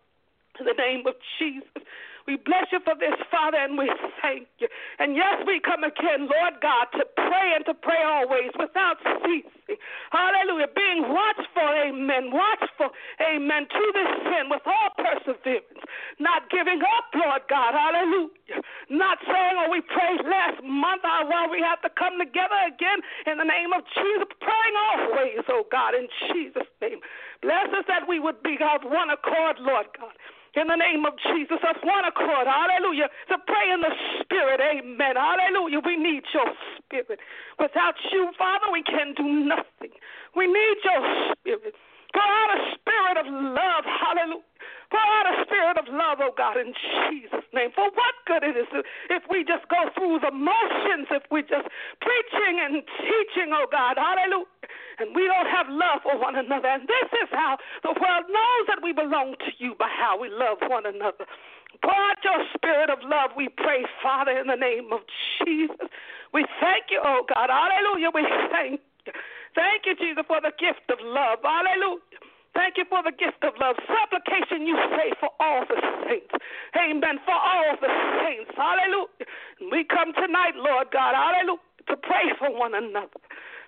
[0.60, 1.84] In the name of Jesus.
[2.28, 3.88] We bless you for this, Father, and we
[4.20, 4.68] thank you.
[5.00, 9.80] And yes, we come again, Lord God, to pray and to pray always without ceasing.
[10.12, 10.68] Hallelujah.
[10.76, 12.28] Being watchful, amen.
[12.28, 15.80] Watchful, amen, to this sin with all perseverance.
[16.20, 17.72] Not giving up, Lord God.
[17.72, 18.60] Hallelujah.
[18.92, 22.60] Not saying, oh, we prayed last month, uh, oh, well, we have to come together
[22.68, 24.28] again in the name of Jesus.
[24.44, 27.00] Praying always, oh God, in Jesus' name.
[27.40, 30.12] Bless us that we would be of one accord, Lord God
[30.56, 32.46] in the name of Jesus of one accord.
[32.46, 33.08] Hallelujah.
[33.28, 34.60] To pray in the Spirit.
[34.60, 35.16] Amen.
[35.16, 35.80] Hallelujah.
[35.84, 37.20] We need your Spirit.
[37.58, 39.92] Without you, Father, we can do nothing.
[40.36, 41.74] We need your Spirit.
[42.18, 43.84] Out a spirit of love.
[43.84, 44.42] Hallelujah.
[44.90, 47.68] Pour out a spirit of love, oh God, in Jesus' name.
[47.76, 48.68] For what good it is
[49.12, 51.68] if we just go through the motions, if we just
[52.00, 54.48] preaching and teaching, oh God, hallelujah,
[54.98, 56.68] and we don't have love for one another.
[56.72, 60.32] And this is how the world knows that we belong to you by how we
[60.32, 61.28] love one another.
[61.84, 65.04] Pour out your spirit of love, we pray, Father, in the name of
[65.44, 65.92] Jesus.
[66.32, 67.52] We thank you, oh God.
[67.52, 68.08] Hallelujah.
[68.14, 69.12] We thank you.
[69.54, 71.40] Thank you, Jesus, for the gift of love.
[71.42, 72.00] Hallelujah.
[72.58, 73.78] Thank you for the gift of love.
[73.86, 75.78] Supplication, you say, for all the
[76.10, 76.34] saints.
[76.74, 77.22] Amen.
[77.22, 77.86] For all the
[78.18, 78.50] saints.
[78.58, 79.30] Hallelujah.
[79.70, 81.14] We come tonight, Lord God.
[81.14, 81.62] Hallelujah.
[81.86, 83.22] To pray for one another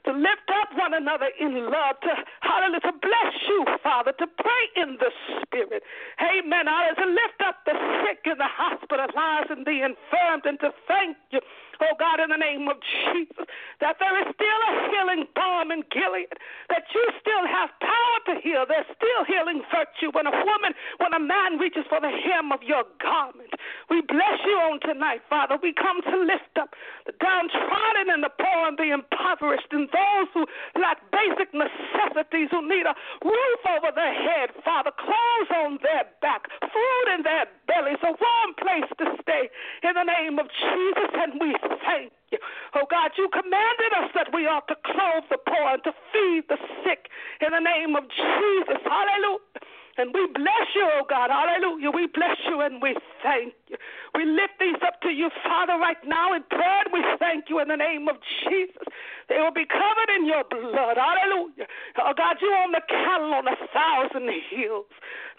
[0.04, 4.64] to lift up one another in love, to hallelujah, to bless you, Father, to pray
[4.80, 5.12] in the
[5.44, 5.82] Spirit.
[6.20, 6.64] Amen.
[6.64, 11.16] Hallelujah, to lift up the sick and the hospitalized and the infirmed, and to thank
[11.30, 11.40] you
[11.80, 13.46] oh God, in the name of Jesus,
[13.80, 16.32] that there is still a healing balm in Gilead,
[16.68, 18.64] that you still have power to heal.
[18.68, 22.62] There's still healing virtue when a woman, when a man reaches for the hem of
[22.62, 23.50] your garment.
[23.88, 25.56] We bless you on tonight, Father.
[25.60, 30.28] We come to lift up the downtrodden and the poor and the impoverished and those
[30.34, 30.44] who
[30.78, 36.46] lack basic necessities, who need a roof over their head, Father, clothes on their back,
[36.60, 39.50] food in their bellies, a warm place to stay
[39.82, 41.10] in the name of Jesus.
[41.14, 42.38] And we thank you.
[42.74, 46.44] Oh God, you commanded us that we ought to clothe the poor and to feed
[46.48, 48.80] the sick in the name of Jesus.
[48.84, 49.62] Hallelujah.
[49.98, 51.28] And we bless you, oh God.
[51.28, 51.90] Hallelujah.
[51.90, 53.76] We bless you and we thank you.
[54.14, 56.88] We lift these up to you, Father, right now in prayer.
[56.92, 58.86] We thank you in the name of Jesus.
[59.28, 60.96] They will be covered in your blood.
[60.96, 61.68] Hallelujah.
[61.98, 64.88] Oh God, you own the cattle on a thousand hills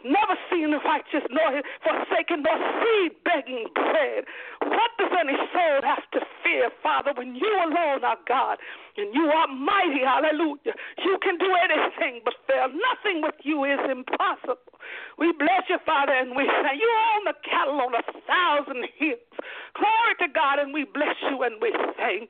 [0.06, 4.26] never seen the righteous nor forsaken nor seed begging bread.
[4.66, 8.58] What does any soul have to fear, Father, when you alone are God
[8.98, 10.04] and you are mighty?
[10.04, 10.76] Hallelujah.
[11.04, 12.70] You can do anything but fail.
[12.70, 14.58] Nothing with you is impossible.
[15.18, 19.20] We bless you, Father, and we say you own the cattle on a thousand hills.
[19.78, 22.30] Glory to God, and we bless you and we thank.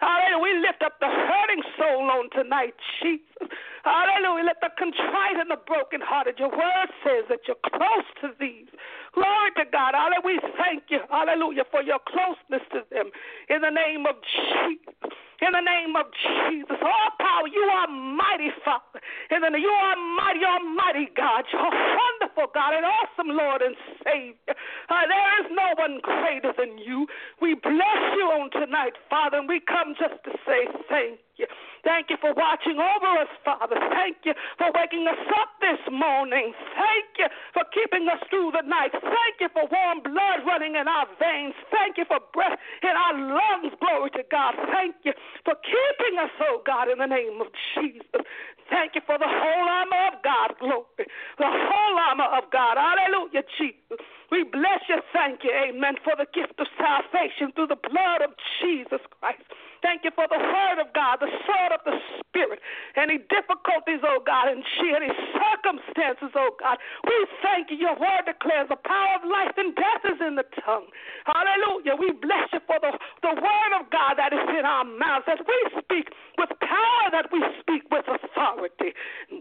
[0.00, 0.42] Hallelujah.
[0.42, 3.48] We lift up the hurting soul on tonight, Jesus.
[3.84, 4.44] Hallelujah.
[4.44, 8.68] Let the contrite and the brokenhearted, your word says that you're close to these.
[9.14, 9.94] Glory to God.
[9.94, 10.24] Hallelujah.
[10.24, 13.10] We thank you, hallelujah, for your closeness to them.
[13.48, 15.25] In the name of Jesus.
[15.42, 16.80] In the name of Jesus.
[16.80, 19.00] All power, you are mighty, Father.
[19.30, 21.44] In the you are mighty, almighty God.
[21.52, 24.56] You're wonderful, God, and awesome Lord and Savior.
[24.88, 27.06] Uh, there is no one greater than you.
[27.40, 31.46] We bless you on tonight, Father, and we come just to say thank you.
[31.84, 33.76] Thank you for watching over us, Father.
[33.94, 36.52] Thank you for waking us up this morning.
[36.74, 38.92] Thank you for keeping us through the night.
[38.92, 41.54] Thank you for warm blood running in our veins.
[41.70, 43.72] Thank you for breath in our lungs.
[43.80, 44.54] Glory to God.
[44.72, 45.12] Thank you
[45.44, 48.24] for keeping us, oh God, in the name of Jesus.
[48.68, 51.06] Thank you for the whole armor of God, glory.
[51.38, 52.74] The whole armor of God.
[52.74, 54.02] Hallelujah, Jesus.
[54.30, 58.34] We bless you, thank you, amen, for the gift of salvation through the blood of
[58.58, 59.46] Jesus Christ.
[59.82, 62.60] Thank you for the word of God, the sword of the Spirit.
[62.96, 67.76] Any difficulties, oh God, and any circumstances, oh God, we thank you.
[67.76, 70.88] Your word declares the power of life and death is in the tongue.
[71.24, 71.96] Hallelujah.
[71.98, 75.40] We bless you for the, the word of God that is in our mouths as
[75.44, 78.92] we speak with power, that we speak with authority.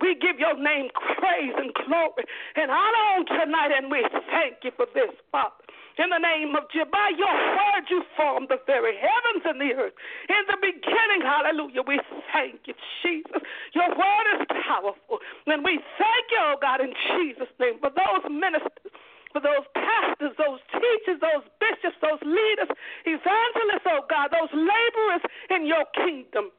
[0.02, 4.72] We give your name praise and glory and honor on tonight, and we thank you
[4.76, 5.56] for this, Father.
[5.96, 9.72] In the name of Jesus, by your word you formed the very heavens and the
[9.80, 9.96] earth.
[10.28, 12.00] In the beginning, hallelujah, we
[12.36, 13.40] thank you, Jesus.
[13.72, 15.24] Your word is powerful.
[15.48, 18.92] And we thank you, oh God, in Jesus' name, for those ministers
[19.36, 22.72] for those pastors, those teachers, those bishops, those leaders,
[23.04, 26.56] evangelists, oh God, those laborers in your kingdom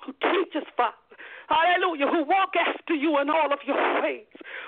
[0.00, 1.05] who teach us, Father.
[1.48, 2.06] Hallelujah.
[2.10, 4.26] Who walk after you in all of your ways.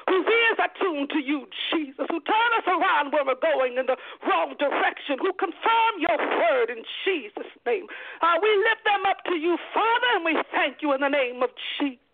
[0.09, 2.07] Whose ears are tuned to you, Jesus.
[2.11, 5.19] Who turn us around when we're going in the wrong direction.
[5.19, 7.87] Who confirm your word in Jesus' name.
[8.23, 11.43] Uh, we lift them up to you, Father, and we thank you in the name
[11.43, 12.08] of Jesus.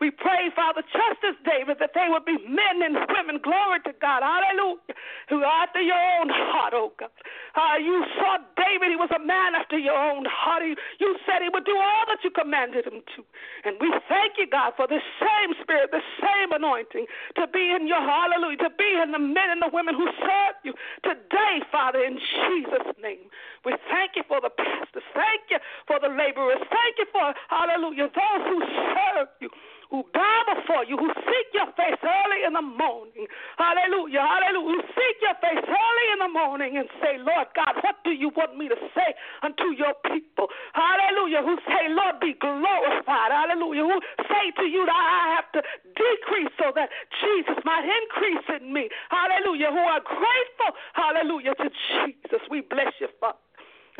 [0.00, 3.92] We pray, Father, just as David, that they would be men and women, glory to
[4.00, 4.96] God, hallelujah,
[5.28, 7.10] who are after your own heart, oh God.
[7.54, 10.62] Uh, you saw David, he was a man after your own heart.
[10.62, 13.20] You said he would do all that you commanded him to.
[13.64, 17.86] And we thank you, God, for the same spirit, the same anointing to be in
[17.86, 22.02] your hallelujah, to be in the men and the women who serve you today, Father,
[22.02, 23.28] in Jesus' name.
[23.64, 25.04] We thank you for the pastors.
[25.12, 26.60] Thank you for the laborers.
[26.70, 29.49] Thank you for, hallelujah, those who serve you
[29.90, 33.26] who bow before you, who seek your face early in the morning.
[33.58, 34.78] Hallelujah, hallelujah.
[34.78, 38.30] Who seek your face early in the morning and say, Lord God, what do you
[38.38, 39.10] want me to say
[39.42, 40.46] unto your people?
[40.78, 41.42] Hallelujah.
[41.42, 43.34] Who say, Lord, be glorified.
[43.34, 43.82] Hallelujah.
[43.82, 43.98] Who
[44.30, 45.60] say to you that I have to
[45.98, 48.86] decrease so that Jesus might increase in me.
[49.10, 49.74] Hallelujah.
[49.74, 52.46] Who are grateful, hallelujah, to Jesus.
[52.46, 53.42] We bless you, Father.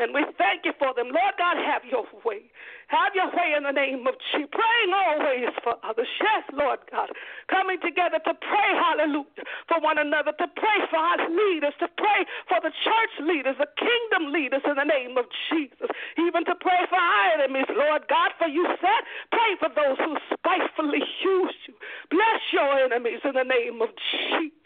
[0.01, 1.13] And we thank you for them.
[1.13, 2.49] Lord God, have your way.
[2.89, 4.49] Have your way in the name of Jesus.
[4.49, 6.09] Praying always for others.
[6.17, 7.13] Yes, Lord God.
[7.53, 12.25] Coming together to pray, hallelujah, for one another, to pray for our leaders, to pray
[12.49, 15.87] for the church leaders, the kingdom leaders in the name of Jesus.
[16.17, 20.17] Even to pray for our enemies, Lord God, for you said, pray for those who
[20.33, 21.77] spitefully use you.
[22.09, 24.60] Bless your enemies in the name of Jesus.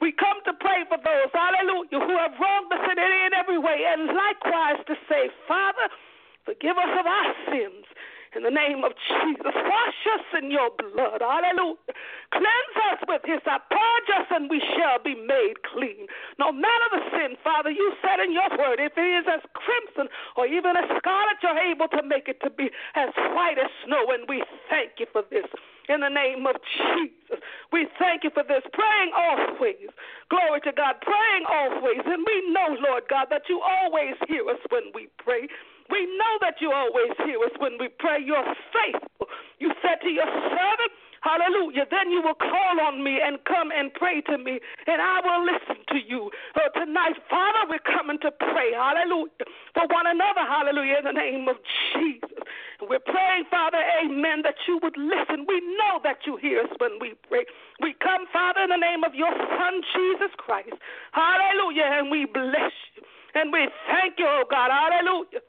[0.00, 3.58] We come to pray for those, hallelujah, who have wronged us in any and every
[3.58, 5.88] way, and likewise to say, Father,
[6.48, 7.84] Forgive us of our sins.
[8.32, 11.20] In the name of Jesus, wash us in your blood.
[11.20, 11.92] Hallelujah.
[12.32, 13.44] Cleanse us with his.
[13.44, 13.68] hyssop.
[13.68, 16.08] Purge us, and we shall be made clean.
[16.38, 20.08] No matter the sin, Father, you said in your word, if it is as crimson
[20.40, 24.08] or even as scarlet, you're able to make it to be as white as snow.
[24.08, 25.44] And we thank you for this
[25.88, 27.40] in the name of Jesus.
[27.72, 28.62] We thank you for this.
[28.72, 29.88] Praying always.
[30.30, 31.00] Glory to God.
[31.00, 32.04] Praying always.
[32.04, 35.48] And we know, Lord God, that you always hear us when we pray.
[35.90, 38.20] We know that you always hear us when we pray.
[38.20, 39.26] You're faithful.
[39.58, 41.86] You said to your servant, Hallelujah.
[41.90, 45.42] Then you will call on me and come and pray to me, and I will
[45.44, 46.30] listen to you.
[46.54, 48.72] Uh, tonight, Father, we're coming to pray.
[48.74, 49.46] Hallelujah.
[49.74, 50.46] For one another.
[50.46, 50.98] Hallelujah.
[51.02, 51.56] In the name of
[51.94, 52.38] Jesus.
[52.88, 55.46] we're praying, Father, amen, that you would listen.
[55.48, 57.44] We know that you hear us when we pray.
[57.80, 60.74] We come, Father, in the name of your Son, Jesus Christ.
[61.12, 61.98] Hallelujah.
[61.98, 63.02] And we bless you.
[63.34, 64.70] And we thank you, oh God.
[64.70, 65.42] Hallelujah.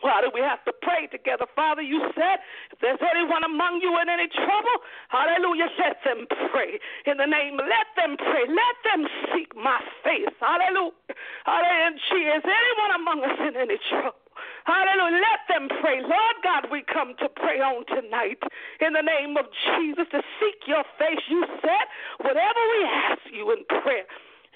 [0.00, 1.44] Why do we have to pray together?
[1.54, 2.40] Father, you said,
[2.72, 4.76] if there's anyone among you in any trouble,
[5.08, 6.80] hallelujah, let them pray.
[7.04, 8.44] In the name, let them pray.
[8.48, 10.32] Let them seek my face.
[10.40, 10.96] Hallelujah.
[11.44, 12.00] Hallelujah.
[12.08, 14.16] She is anyone among us in any trouble.
[14.64, 15.20] Hallelujah.
[15.20, 16.00] Let them pray.
[16.00, 18.40] Lord God, we come to pray on tonight
[18.80, 19.46] in the name of
[19.76, 21.20] Jesus to seek your face.
[21.28, 21.86] You said,
[22.24, 24.08] whatever we ask you in prayer,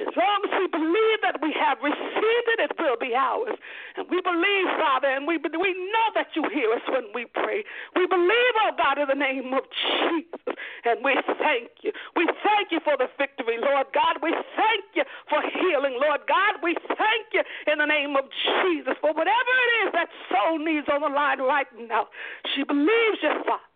[0.03, 3.55] As long as we believe that we have received it, it will be ours.
[3.95, 7.63] And we believe, Father, and we, we know that you hear us when we pray.
[7.95, 10.59] We believe, oh God, in the name of Jesus.
[10.85, 11.93] And we thank you.
[12.19, 14.19] We thank you for the victory, Lord God.
[14.19, 16.59] We thank you for healing, Lord God.
[16.59, 20.91] We thank you in the name of Jesus for whatever it is that soul needs
[20.91, 22.11] on the line right now.
[22.55, 23.74] She believes you, Father.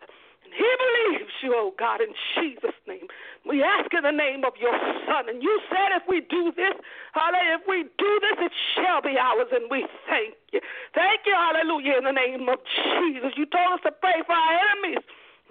[0.53, 3.07] He believes you, oh God, in Jesus' name.
[3.47, 4.75] We ask in the name of your
[5.07, 5.29] Son.
[5.29, 6.75] And you said if we do this,
[7.13, 9.49] hallelujah, if we do this, it shall be ours.
[9.51, 10.61] And we thank you.
[10.93, 13.33] Thank you, hallelujah, in the name of Jesus.
[13.37, 15.03] You told us to pray for our enemies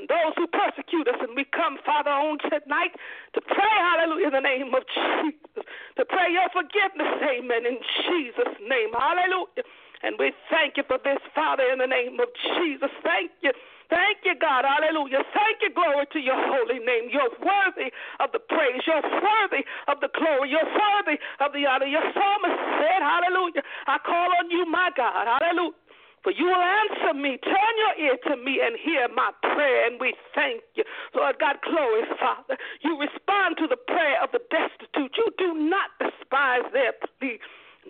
[0.07, 1.18] those who persecute us.
[1.18, 2.94] And we come, Father, on tonight
[3.34, 5.66] to pray, hallelujah, in the name of Jesus.
[5.99, 8.94] To pray your forgiveness, amen, in Jesus' name.
[8.94, 9.66] Hallelujah.
[10.03, 12.90] And we thank you for this, Father, in the name of Jesus.
[13.03, 13.51] Thank you.
[13.89, 14.68] Thank you, God.
[14.68, 15.24] Hallelujah.
[15.32, 15.72] Thank you.
[15.72, 17.09] Glory to your holy name.
[17.09, 17.89] You're worthy
[18.20, 18.84] of the praise.
[18.84, 20.53] You're worthy of the glory.
[20.53, 21.89] You're worthy of the honor.
[21.89, 23.64] Your psalmist said, Hallelujah.
[23.89, 25.24] I call on you, my God.
[25.24, 25.72] Hallelujah.
[26.22, 27.39] For you will answer me.
[27.41, 30.84] Turn your ear to me and hear my prayer, and we thank you.
[31.14, 32.59] Lord God, glory, Father.
[32.82, 35.14] You respond to the prayer of the destitute.
[35.16, 37.39] You do not despise their plea.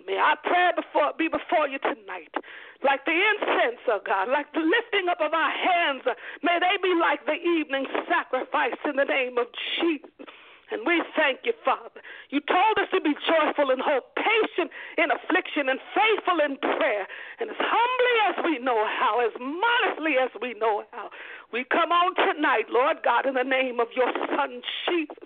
[0.05, 2.31] May our prayer before, be before you tonight.
[2.79, 6.03] Like the incense, oh God, like the lifting up of our hands.
[6.43, 9.47] May they be like the evening sacrifice in the name of
[9.79, 10.31] Jesus.
[10.71, 11.99] And we thank you, Father.
[12.29, 14.69] You told us to be joyful and hope, patient
[15.01, 17.09] in affliction, and faithful in prayer.
[17.41, 21.09] And as humbly as we know how, as modestly as we know how,
[21.51, 25.17] we come on tonight, Lord God, in the name of your Son, Jesus,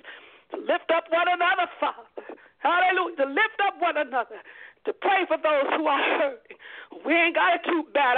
[0.55, 2.39] to lift up one another, Father.
[2.63, 3.17] Hallelujah.
[3.17, 4.39] To lift up one another
[4.85, 6.57] to pray for those who are hurting.
[7.05, 8.15] We ain't got it too bad.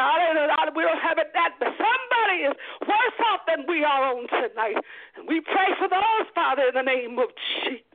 [0.76, 4.78] We don't have it that but Somebody is worse off than we are on tonight.
[5.16, 7.30] And we pray for those, Father, in the name of
[7.64, 7.95] Jesus.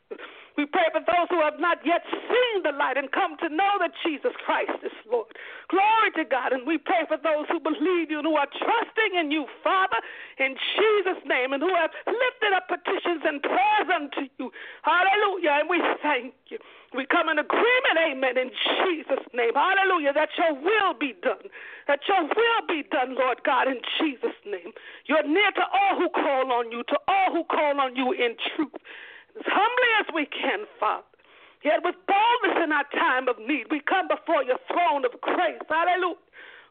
[0.58, 3.78] We pray for those who have not yet seen the light and come to know
[3.78, 5.30] that Jesus Christ is Lord.
[5.70, 6.52] Glory to God.
[6.52, 9.96] And we pray for those who believe you and who are trusting in you, Father,
[10.38, 14.50] in Jesus' name, and who have lifted up petitions and prayers unto you.
[14.82, 15.62] Hallelujah.
[15.62, 16.58] And we thank you.
[16.92, 19.54] We come in agreement, amen, in Jesus' name.
[19.54, 20.12] Hallelujah.
[20.12, 21.46] That your will be done.
[21.86, 24.74] That your will be done, Lord God, in Jesus' name.
[25.06, 28.34] You're near to all who call on you, to all who call on you in
[28.56, 28.74] truth.
[29.38, 31.06] As humbly as we can, Father.
[31.62, 35.60] Yet with boldness in our time of need, we come before your throne of grace.
[35.68, 36.16] Hallelujah.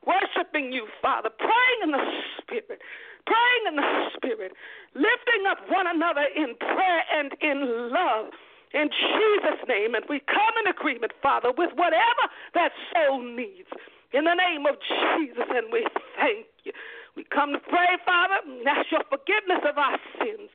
[0.08, 2.04] Worshiping you, Father, praying in the
[2.42, 2.82] Spirit,
[3.28, 4.54] praying in the Spirit,
[4.96, 8.32] lifting up one another in prayer and in love
[8.74, 9.94] in Jesus' name.
[9.94, 12.24] And we come in agreement, Father, with whatever
[12.56, 13.70] that soul needs.
[14.14, 15.86] In the name of Jesus, and we
[16.18, 16.72] thank you.
[17.16, 20.50] We come to pray, Father, and ask your forgiveness of our sins,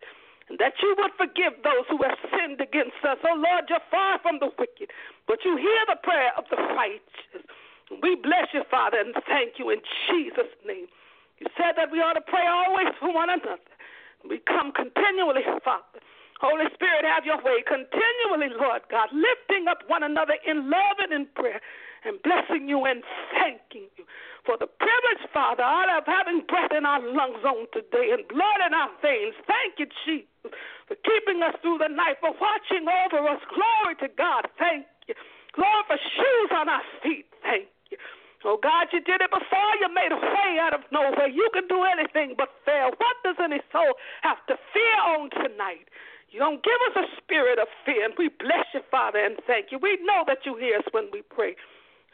[0.59, 3.19] that you would forgive those who have sinned against us.
[3.25, 4.93] Oh, Lord, you're far from the wicked,
[5.27, 7.45] but you hear the prayer of the righteous.
[8.03, 10.87] We bless you, Father, and thank you in Jesus' name.
[11.39, 13.61] You said that we ought to pray always for one another.
[14.29, 16.01] We come continually, Father
[16.45, 21.09] Holy Spirit, have your way continually, Lord God, lifting up one another in love and
[21.09, 21.57] in prayer
[22.05, 23.01] and blessing you and
[23.33, 24.05] thanking you
[24.45, 28.61] for the privilege, Father, out of having breath in our lungs on today and blood
[28.61, 29.33] in our veins.
[29.49, 30.53] Thank you, Jesus,
[30.85, 33.41] for keeping us through the night, for watching over us.
[33.49, 34.45] Glory to God.
[34.61, 35.17] Thank you.
[35.57, 37.25] Glory for shoes on our feet.
[37.41, 37.97] Thank you.
[38.45, 39.73] Oh God, you did it before.
[39.81, 41.33] You made a way out of nowhere.
[41.33, 42.93] You can do anything but fail.
[43.01, 45.89] What does any soul have to fear on tonight?
[46.31, 49.71] You don't give us a spirit of fear, and we bless you, Father, and thank
[49.71, 49.79] you.
[49.79, 51.55] We know that you hear us when we pray.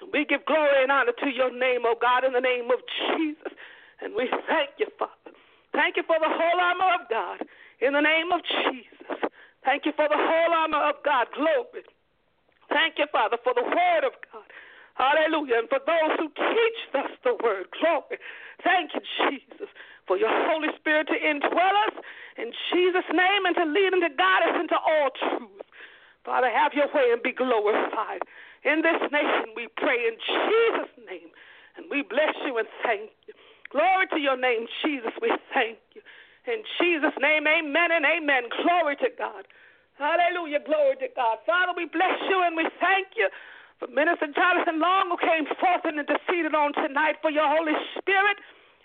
[0.00, 2.70] And we give glory and honor to your name, O oh God, in the name
[2.70, 3.52] of Jesus.
[4.00, 5.36] And we thank you, Father.
[5.72, 7.46] Thank you for the whole armor of God
[7.80, 9.30] in the name of Jesus.
[9.64, 11.26] Thank you for the whole armor of God.
[11.34, 11.84] Glory.
[12.70, 14.29] Thank you, Father, for the word of God.
[15.00, 15.64] Hallelujah.
[15.64, 17.72] And for those who teach us the word.
[17.80, 18.20] Glory.
[18.60, 19.72] Thank you, Jesus
[20.10, 21.94] for your Holy Spirit to indwell us
[22.34, 25.62] in Jesus' name and to lead and to guide us into all truth.
[26.26, 28.18] Father, have your way and be glorified.
[28.66, 31.30] In this nation, we pray in Jesus' name,
[31.78, 33.38] and we bless you and thank you.
[33.70, 35.14] Glory to your name, Jesus.
[35.22, 36.02] We thank you.
[36.50, 38.50] In Jesus' name, amen and amen.
[38.66, 39.46] Glory to God.
[39.94, 40.58] Hallelujah.
[40.66, 41.38] Glory to God.
[41.46, 43.30] Father, we bless you and we thank you
[43.80, 48.36] for Minister Jonathan Long who came forth and interceded on tonight for your Holy Spirit.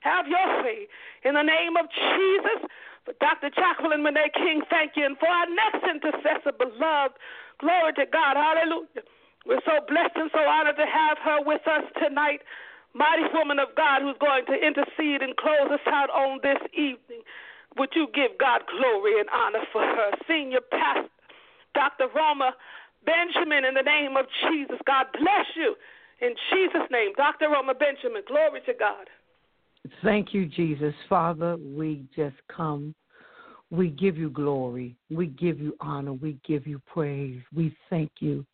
[0.07, 0.87] Have your way.
[1.27, 2.63] In the name of Jesus,
[3.03, 3.51] for Dr.
[3.51, 5.03] Jacqueline Monet King, thank you.
[5.03, 7.19] And for our next intercessor, beloved,
[7.59, 8.39] glory to God.
[8.39, 9.03] Hallelujah.
[9.43, 12.41] We're so blessed and so honored to have her with us tonight.
[12.95, 17.21] Mighty woman of God who's going to intercede and close us out on this evening.
[17.77, 20.15] Would you give God glory and honor for her?
[20.25, 21.11] Senior pastor,
[21.75, 22.07] Dr.
[22.15, 22.55] Roma
[23.05, 24.77] Benjamin in the name of Jesus.
[24.85, 25.75] God bless you.
[26.21, 27.49] In Jesus' name, Dr.
[27.49, 29.07] Roma Benjamin, glory to God.
[30.03, 30.93] Thank you, Jesus.
[31.09, 32.95] Father, we just come.
[33.69, 34.95] We give you glory.
[35.09, 36.13] We give you honor.
[36.13, 37.41] We give you praise.
[37.53, 38.45] We thank you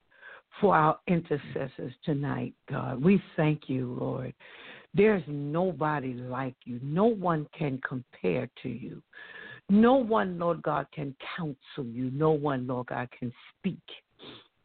[0.59, 3.03] for our intercessors tonight, God.
[3.03, 4.33] We thank you, Lord.
[4.93, 6.79] There's nobody like you.
[6.83, 9.01] No one can compare to you.
[9.69, 12.11] No one, Lord God, can counsel you.
[12.11, 13.79] No one, Lord God, can speak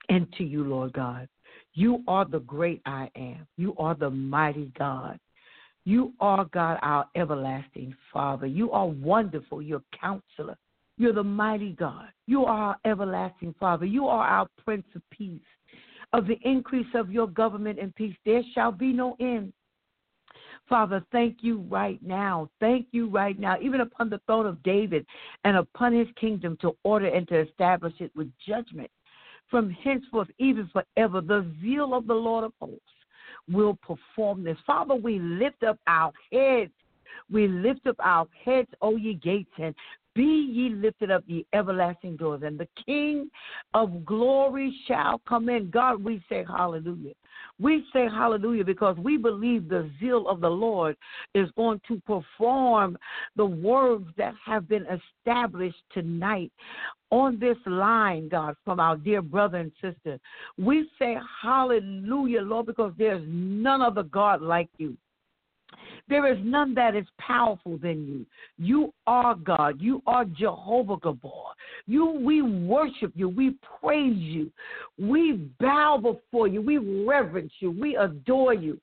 [0.09, 1.29] into you, Lord God.
[1.75, 3.47] You are the great I am.
[3.57, 5.19] You are the mighty God.
[5.85, 8.47] You are God, our everlasting Father.
[8.47, 9.63] You are wonderful.
[9.63, 10.57] You're counselor.
[10.99, 12.09] You're the mighty God.
[12.27, 13.87] You are our everlasting Father.
[13.87, 15.41] You are our Prince of Peace.
[16.13, 19.53] Of the increase of your government and peace, there shall be no end.
[20.69, 22.49] Father, thank you right now.
[22.59, 25.07] Thank you right now, even upon the throne of David
[25.45, 28.91] and upon his kingdom to order and to establish it with judgment
[29.51, 31.21] from henceforth, even forever.
[31.21, 32.81] The zeal of the Lord of hosts
[33.49, 34.59] will perform this.
[34.67, 36.73] Father, we lift up our heads.
[37.31, 39.75] We lift up our heads, O ye gates, and
[40.17, 43.31] be ye lifted up, ye everlasting doors, and the King
[43.75, 45.71] of glory shall come in.
[45.71, 47.13] God, we say hallelujah.
[47.61, 50.97] We say hallelujah because we believe the zeal of the Lord
[51.35, 52.97] is going to perform
[53.37, 56.51] the words that have been established tonight
[57.11, 60.19] on this line, God, from our dear brother and sister.
[60.59, 64.97] We say hallelujah, Lord, because there's none other God like you.
[66.09, 68.27] There is none that is powerful than you.
[68.59, 69.81] You are God.
[69.81, 71.53] You are Jehovah Gibbor.
[71.87, 73.29] You, we worship you.
[73.29, 74.51] We praise you.
[74.99, 76.63] We bow before you.
[76.63, 77.73] We reverence you.
[77.73, 78.81] We adore you.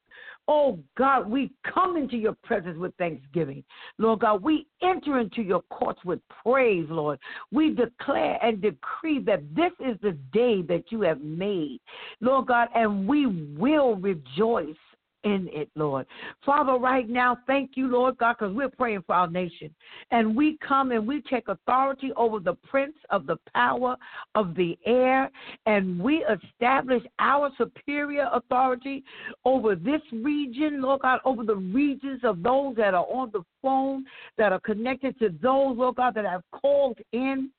[0.48, 3.64] Oh God, we come into your presence with thanksgiving.
[3.98, 7.18] Lord God, we enter into your courts with praise, Lord.
[7.52, 11.80] We declare and decree that this is the day that you have made,
[12.20, 13.26] Lord God, and we
[13.58, 14.76] will rejoice
[15.24, 16.06] in it, Lord.
[16.46, 19.74] Father, right now, thank you, Lord God, because we're praying for our nation.
[20.12, 23.96] And we come and we take authority over the prince of the power
[24.36, 25.30] of the air,
[25.66, 29.04] and we establish our superior authority
[29.46, 34.06] over this region, Lord God, over the regions of those that are on the phone,
[34.38, 37.50] that are connected to those, Lord God, that have called in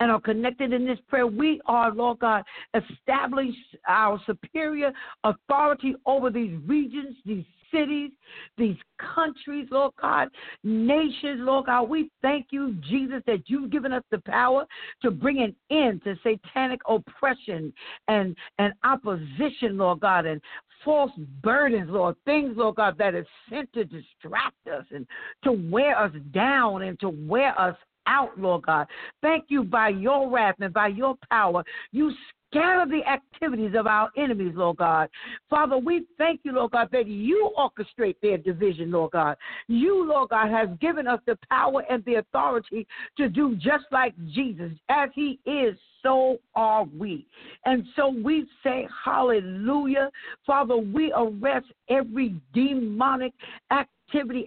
[0.00, 2.44] and are connected in this prayer, we are, Lord God,
[2.74, 3.54] establish
[3.88, 4.92] our superior
[5.24, 8.10] authority over these regions, these cities,
[8.56, 10.28] these countries, Lord God,
[10.62, 11.88] nations, Lord God.
[11.88, 14.66] We thank you, Jesus, that you've given us the power
[15.02, 17.72] to bring an end to satanic oppression
[18.08, 20.40] and, and opposition, Lord God, and
[20.84, 21.12] false
[21.42, 25.06] burdens, Lord, things, Lord God, that is sent to distract us and
[25.44, 27.76] to wear us down and to wear us
[28.06, 28.86] out, Lord God.
[29.22, 31.64] Thank you by your wrath and by your power.
[31.92, 32.12] You
[32.56, 35.08] scatter the activities of our enemies, Lord God.
[35.50, 39.36] Father, we thank you, Lord God, that you orchestrate their division, Lord God.
[39.68, 42.86] You, Lord God, has given us the power and the authority
[43.16, 44.72] to do just like Jesus.
[44.88, 47.26] As he is, so are we.
[47.64, 50.10] And so we say, Hallelujah.
[50.46, 53.32] Father, we arrest every demonic
[53.70, 53.90] act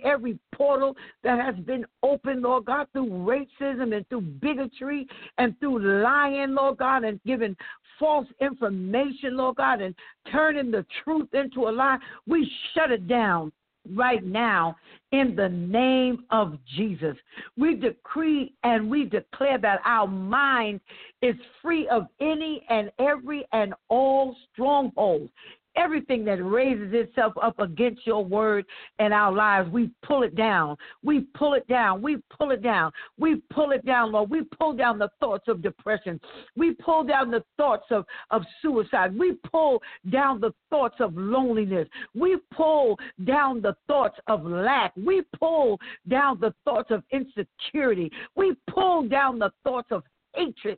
[0.04, 5.08] every portal that has been opened, Lord God, through racism and through bigotry
[5.38, 7.56] and through lying, Lord God, and giving
[8.00, 9.94] false information, Lord God, and
[10.32, 11.98] turning the truth into a lie.
[12.28, 13.52] We shut it down
[13.96, 14.76] right now
[15.12, 17.16] in the name of Jesus.
[17.58, 20.80] We decree and we declare that our mind
[21.22, 25.32] is free of any and every and all strongholds
[25.80, 28.66] everything that raises itself up against your word
[29.00, 30.76] and our lives, we pull it down.
[31.04, 32.02] We pull it down.
[32.02, 32.92] We pull it down.
[33.18, 34.30] We pull it down, Lord.
[34.30, 36.20] We pull down the thoughts of depression.
[36.56, 39.18] We pull down the thoughts of, of suicide.
[39.18, 41.88] We pull down the thoughts of loneliness.
[42.14, 44.94] We pull down the thoughts of lack.
[44.98, 48.12] We pull down the thoughts of insecurity.
[48.36, 50.04] We pull down the thoughts of
[50.36, 50.78] hatred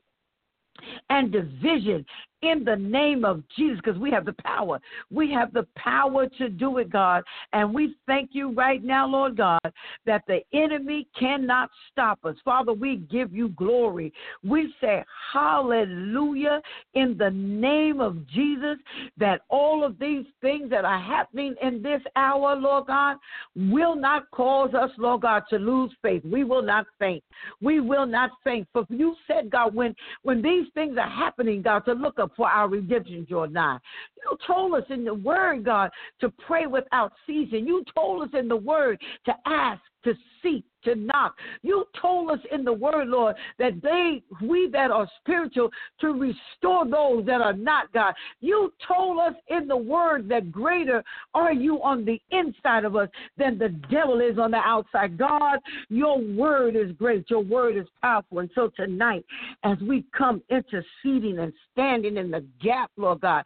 [1.09, 2.05] and division
[2.41, 4.79] in the name of Jesus because we have the power.
[5.11, 7.23] We have the power to do it, God.
[7.53, 9.59] And we thank you right now, Lord God,
[10.05, 12.35] that the enemy cannot stop us.
[12.43, 14.11] Father, we give you glory.
[14.43, 16.61] We say hallelujah
[16.93, 18.77] in the name of Jesus
[19.17, 23.17] that all of these things that are happening in this hour, Lord God,
[23.55, 26.23] will not cause us, Lord God, to lose faith.
[26.25, 27.23] We will not faint.
[27.61, 28.67] We will not faint.
[28.73, 32.47] For you said, God, when when these things are happening, God, to look up for
[32.47, 33.77] our redemption nigh.
[34.23, 37.65] You told us in the word, God, to pray without ceasing.
[37.67, 41.35] You told us in the word to ask, to seek, to knock.
[41.61, 46.85] You told us in the word, Lord, that they, we that are spiritual, to restore
[46.85, 48.13] those that are not, God.
[48.39, 53.09] You told us in the word that greater are you on the inside of us
[53.37, 55.17] than the devil is on the outside.
[55.17, 57.29] God, your word is great.
[57.29, 58.39] Your word is powerful.
[58.39, 59.25] And so tonight,
[59.63, 63.43] as we come interceding and standing in the gap, Lord God,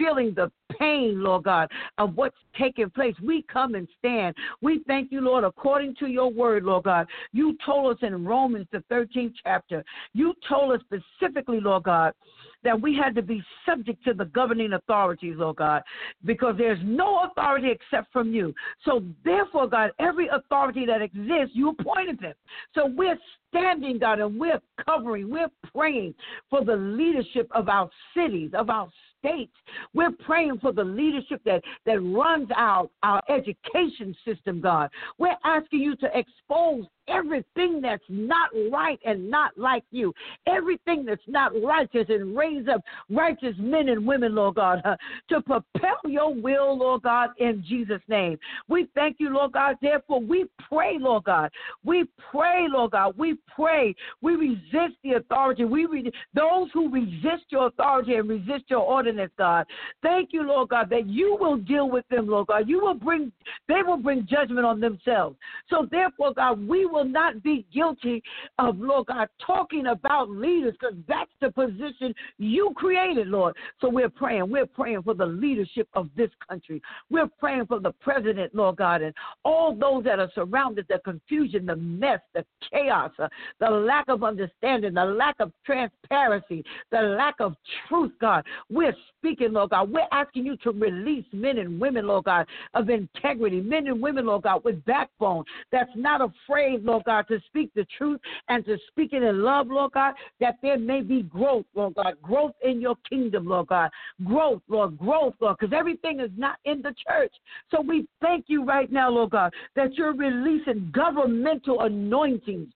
[0.00, 3.14] feeling the pain, Lord God, of what's taking place.
[3.22, 4.34] We come and stand.
[4.62, 7.06] We thank you, Lord, according to your word, Lord God.
[7.32, 9.84] You told us in Romans, the 13th chapter,
[10.14, 12.14] you told us specifically, Lord God,
[12.62, 15.82] that we had to be subject to the governing authorities, Lord God,
[16.24, 18.54] because there's no authority except from you.
[18.84, 22.34] So, therefore, God, every authority that exists, you appointed them.
[22.74, 26.14] So, we're standing, God, and we're covering, we're praying
[26.48, 28.88] for the leadership of our cities, of our
[29.20, 29.52] states.
[29.94, 34.90] We're praying for the leadership that, that runs our, our education system, God.
[35.18, 40.12] We're asking you to expose everything that's not right and not like you,
[40.46, 44.96] everything that's not righteous, and raise up righteous men and women, Lord God, uh,
[45.28, 48.38] to propel your will, Lord God, in Jesus' name.
[48.68, 49.76] We thank you, Lord God.
[49.82, 51.50] Therefore, we pray, Lord God.
[51.84, 53.14] We pray, Lord God.
[53.16, 53.94] We pray.
[54.22, 55.64] We resist the authority.
[55.64, 59.66] We re- those who resist your authority and resist your ordinance, God.
[60.02, 62.68] Thank you, Lord God, that you will deal with them, Lord God.
[62.68, 63.32] You will bring.
[63.68, 65.36] They will bring judgment on themselves.
[65.68, 68.22] So therefore, God, we will will not be guilty
[68.58, 73.56] of, Lord God, talking about leaders because that's the position you created, Lord.
[73.80, 74.50] So we're praying.
[74.50, 76.82] We're praying for the leadership of this country.
[77.10, 81.66] We're praying for the president, Lord God, and all those that are surrounded, the confusion,
[81.66, 83.28] the mess, the chaos, uh,
[83.60, 87.54] the lack of understanding, the lack of transparency, the lack of
[87.88, 88.44] truth, God.
[88.68, 89.90] We're speaking, Lord God.
[89.90, 94.26] We're asking you to release men and women, Lord God, of integrity, men and women,
[94.26, 98.76] Lord God, with backbone that's not afraid, Lord God, to speak the truth and to
[98.88, 102.80] speak it in love, Lord God, that there may be growth, Lord God, growth in
[102.80, 103.90] your kingdom, Lord God,
[104.24, 107.32] growth, Lord, growth, Lord, because everything is not in the church.
[107.70, 112.72] So we thank you right now, Lord God, that you're releasing governmental anointings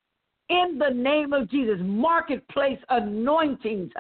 [0.49, 1.79] in the name of Jesus.
[1.81, 3.91] Marketplace anointings,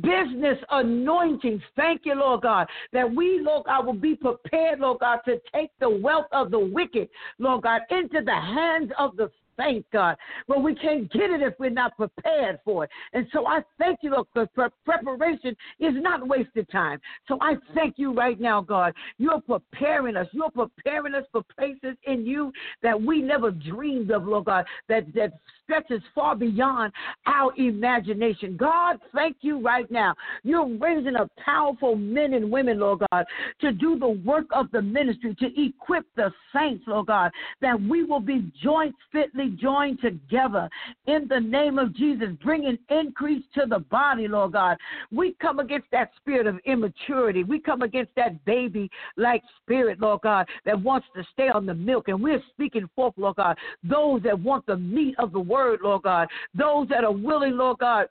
[0.00, 1.60] business anointings.
[1.76, 5.70] Thank you, Lord God, that we, Lord God, will be prepared, Lord God, to take
[5.80, 7.08] the wealth of the wicked,
[7.38, 9.30] Lord God, into the hands of the
[9.60, 10.16] faith, God.
[10.48, 12.90] But we can't get it if we're not prepared for it.
[13.12, 17.00] And so I thank you, Lord, because preparation is not wasted time.
[17.28, 18.94] So I thank you right now, God.
[19.18, 20.26] You're preparing us.
[20.32, 22.52] You're preparing us for places in you
[22.82, 25.32] that we never dreamed of, Lord God, that, that
[25.64, 26.92] stretches far beyond
[27.26, 28.56] our imagination.
[28.56, 30.14] God, thank you right now.
[30.42, 33.24] You're raising up powerful men and women, Lord God,
[33.60, 37.30] to do the work of the ministry, to equip the saints, Lord God,
[37.60, 40.68] that we will be joint fitly joined together
[41.06, 44.76] in the name of Jesus, bringing increase to the body, Lord God.
[45.10, 47.44] We come against that spirit of immaturity.
[47.44, 51.74] We come against that baby like spirit, Lord God, that wants to stay on the
[51.74, 52.08] milk.
[52.08, 56.02] And we're speaking forth, Lord God, those that want the meat of the word, Lord
[56.02, 56.28] God.
[56.54, 58.06] Those that are willing, Lord God,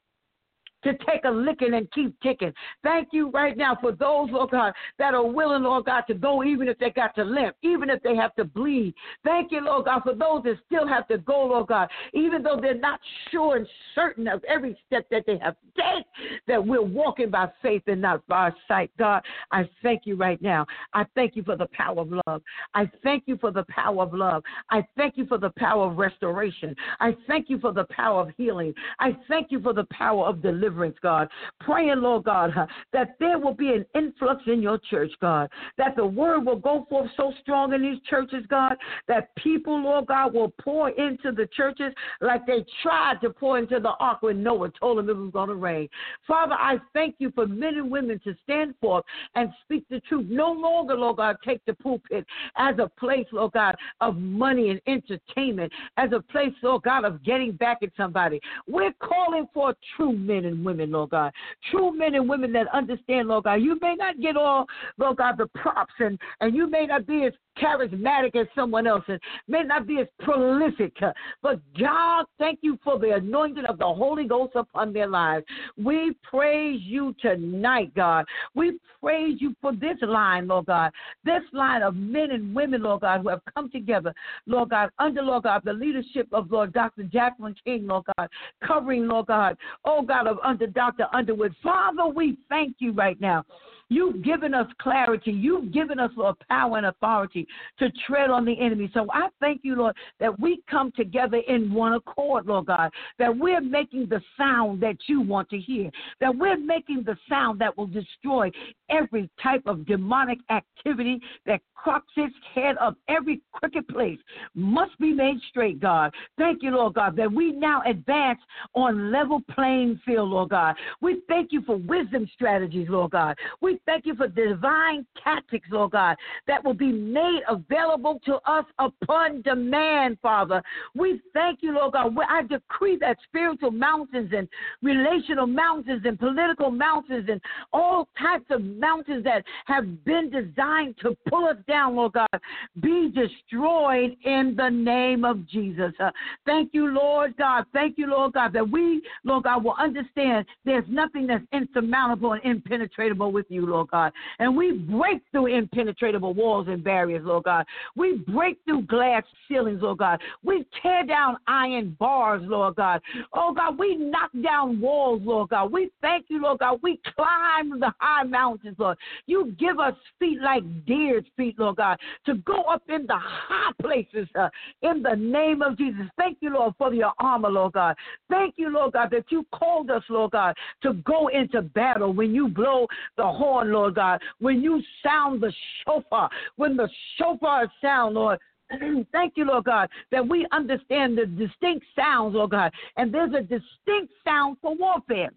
[0.84, 2.54] to take a licking and keep ticking.
[2.84, 6.44] Thank you right now for those, Lord God, that are willing, Lord God, to go
[6.44, 8.94] even if they got to limp, even if they have to bleed.
[9.24, 12.60] Thank you, Lord God, for those that still have to go, Lord God, even though
[12.62, 13.00] they're not
[13.32, 16.04] sure and certain of every step that they have taken,
[16.48, 18.92] that we're walking by faith and not by sight.
[18.98, 19.22] God,
[19.52, 20.66] I thank you right now.
[20.94, 22.42] I thank you for the power of love.
[22.74, 24.44] I thank you for the power of love.
[24.70, 26.76] I thank you for the power of restoration.
[27.00, 28.74] I thank you for the power of healing.
[29.00, 31.28] I thank you for the power of deliverance deliverance, God.
[31.60, 32.52] Praying, Lord God,
[32.94, 35.50] that there will be an influx in your church, God.
[35.78, 38.76] That the word will go forth so strong in these churches, God,
[39.08, 43.80] that people, Lord God, will pour into the churches like they tried to pour into
[43.80, 45.90] the ark when Noah told them it was going to rain.
[46.28, 49.06] Father, I thank you for men and women to stand forth
[49.36, 50.28] and speak the truth.
[50.30, 52.26] No longer, Lord God, take the pulpit
[52.58, 57.24] as a place, Lord God, of money and entertainment, as a place, Lord God, of
[57.24, 58.40] getting back at somebody.
[58.68, 61.32] We're calling for true men and women, Lord God.
[61.72, 63.56] True men and women that understand, Lord God.
[63.56, 64.66] You may not get all,
[64.98, 69.04] Lord God, the props, and, and you may not be as charismatic as someone else
[69.08, 70.94] and may not be as prolific.
[71.02, 75.46] Uh, but God, thank you for the anointing of the Holy Ghost upon their lives.
[75.78, 78.26] We praise you tonight, God.
[78.56, 80.92] We praise you for this line, Lord God.
[81.24, 84.14] This line of men and women, Lord God, who have come together,
[84.46, 87.04] Lord God, under, Lord God, the leadership of Lord Dr.
[87.04, 88.30] Jacqueline King, Lord God,
[88.66, 91.08] covering, Lord God, oh God, of under Dr.
[91.14, 91.56] Underwood.
[91.64, 93.46] Father, we thank you right now
[93.90, 95.32] You've given us clarity.
[95.32, 97.48] You've given us, Lord, power and authority
[97.80, 98.90] to tread on the enemy.
[98.94, 103.36] So I thank you, Lord, that we come together in one accord, Lord God, that
[103.36, 105.90] we're making the sound that you want to hear,
[106.22, 108.52] that we're making the sound that will destroy
[108.90, 112.96] every type of demonic activity that crops its head up.
[113.08, 114.20] Every crooked place
[114.54, 116.14] must be made straight, God.
[116.38, 118.40] Thank you, Lord God, that we now advance
[118.76, 120.76] on level playing field, Lord God.
[121.02, 123.38] We thank you for wisdom strategies, Lord God.
[123.62, 126.18] We thank you for divine tactics, Lord God,
[126.48, 130.62] that will be made available to us upon demand, Father.
[130.96, 132.16] We thank you, Lord God.
[132.28, 134.48] I decree that spiritual mountains and
[134.82, 137.42] relational mountains and political mountains and
[137.74, 142.42] all types of mountains that have been designed to pull us down, Lord God,
[142.82, 145.94] be destroyed in the name of Jesus.
[146.00, 146.12] Uh,
[146.46, 147.66] thank you, Lord God.
[147.74, 152.44] Thank you, Lord God, that we, Lord God, will understand there's nothing that's insurmountable and
[152.44, 154.12] impenetrable with you, Lord God.
[154.40, 157.66] And we break through impenetrable walls and barriers, Lord God.
[157.96, 160.22] We break through glass ceilings, Lord God.
[160.44, 163.02] We tear down iron bars, Lord God.
[163.34, 165.72] Oh God, we knock down walls, Lord God.
[165.72, 166.80] We thank you, Lord God.
[166.82, 168.98] We climb the high mountains, Lord.
[169.26, 173.72] You give us feet like deer's feet, Lord God, to go up in the high
[173.82, 174.50] places uh,
[174.82, 176.06] in the name of Jesus.
[176.18, 177.96] Thank you, Lord, for your armor, Lord God.
[178.30, 182.34] Thank you, Lord God, that you called us, Lord God, to go into battle when
[182.34, 185.54] you blow the horn, Lord God, when you sound the
[185.86, 188.40] shofar, when the shofar sound, Lord.
[189.12, 193.42] Thank you, Lord God, that we understand the distinct sounds, Lord God, and there's a
[193.42, 195.32] distinct sound for warfare.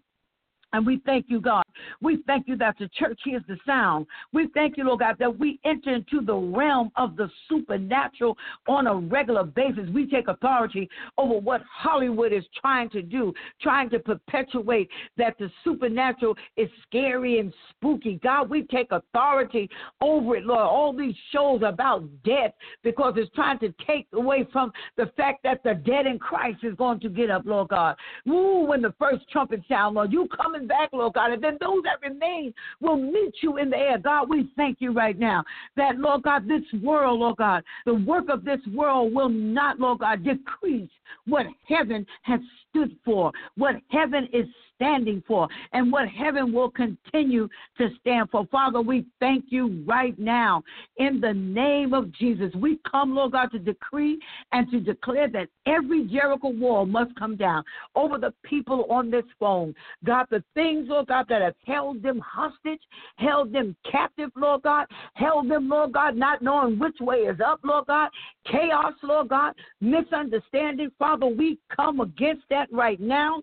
[0.73, 1.63] And we thank you, God.
[2.01, 4.07] We thank you that the church hears the sound.
[4.33, 8.35] We thank you, Lord God, that we enter into the realm of the supernatural
[8.67, 9.89] on a regular basis.
[9.93, 15.51] We take authority over what Hollywood is trying to do, trying to perpetuate that the
[15.63, 18.19] supernatural is scary and spooky.
[18.23, 19.69] God, we take authority
[20.01, 20.61] over it, Lord.
[20.61, 22.53] All these shows about death
[22.83, 26.73] because it's trying to take away from the fact that the dead in Christ is
[26.75, 27.95] going to get up, Lord God.
[28.27, 31.31] Ooh, when the first trumpet sound, Lord, you coming back, Lord God.
[31.31, 33.97] And then those that remain will meet you in the air.
[33.97, 35.43] God, we thank you right now
[35.75, 39.99] that, Lord God, this world, Lord God, the work of this world will not, Lord
[39.99, 40.89] God, decrease
[41.25, 42.39] what heaven has
[42.69, 44.45] stood for, what heaven is
[44.83, 48.45] standing for, and what heaven will continue to stand for.
[48.51, 50.61] Father, we thank you right now
[50.97, 52.53] in the name of Jesus.
[52.55, 54.19] We come, Lord God, to decree
[54.51, 57.63] and to declare that every Jericho wall must come down
[57.95, 59.73] over the people on this phone.
[60.03, 62.81] God, the things, Lord God, that have held them hostage,
[63.15, 67.61] held them captive, Lord God, held them, Lord God, not knowing which way is up,
[67.63, 68.09] Lord God,
[68.51, 70.91] chaos, Lord God, misunderstanding.
[70.99, 73.41] Father, we come against that right now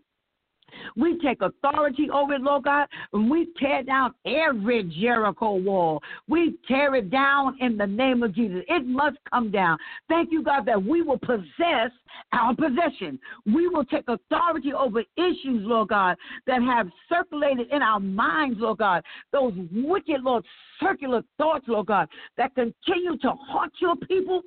[0.97, 6.03] we take authority over it, Lord God, and we tear down every Jericho wall.
[6.29, 8.63] We tear it down in the name of Jesus.
[8.69, 9.79] It must come down.
[10.09, 11.91] Thank you, God, that we will possess
[12.33, 13.19] our possession.
[13.47, 16.17] We will take authority over issues, Lord God,
[16.47, 19.03] that have circulated in our minds, Lord God.
[19.33, 20.45] Those wicked, Lord,
[20.83, 24.43] circular thoughts, Lord God, that continue to haunt your people.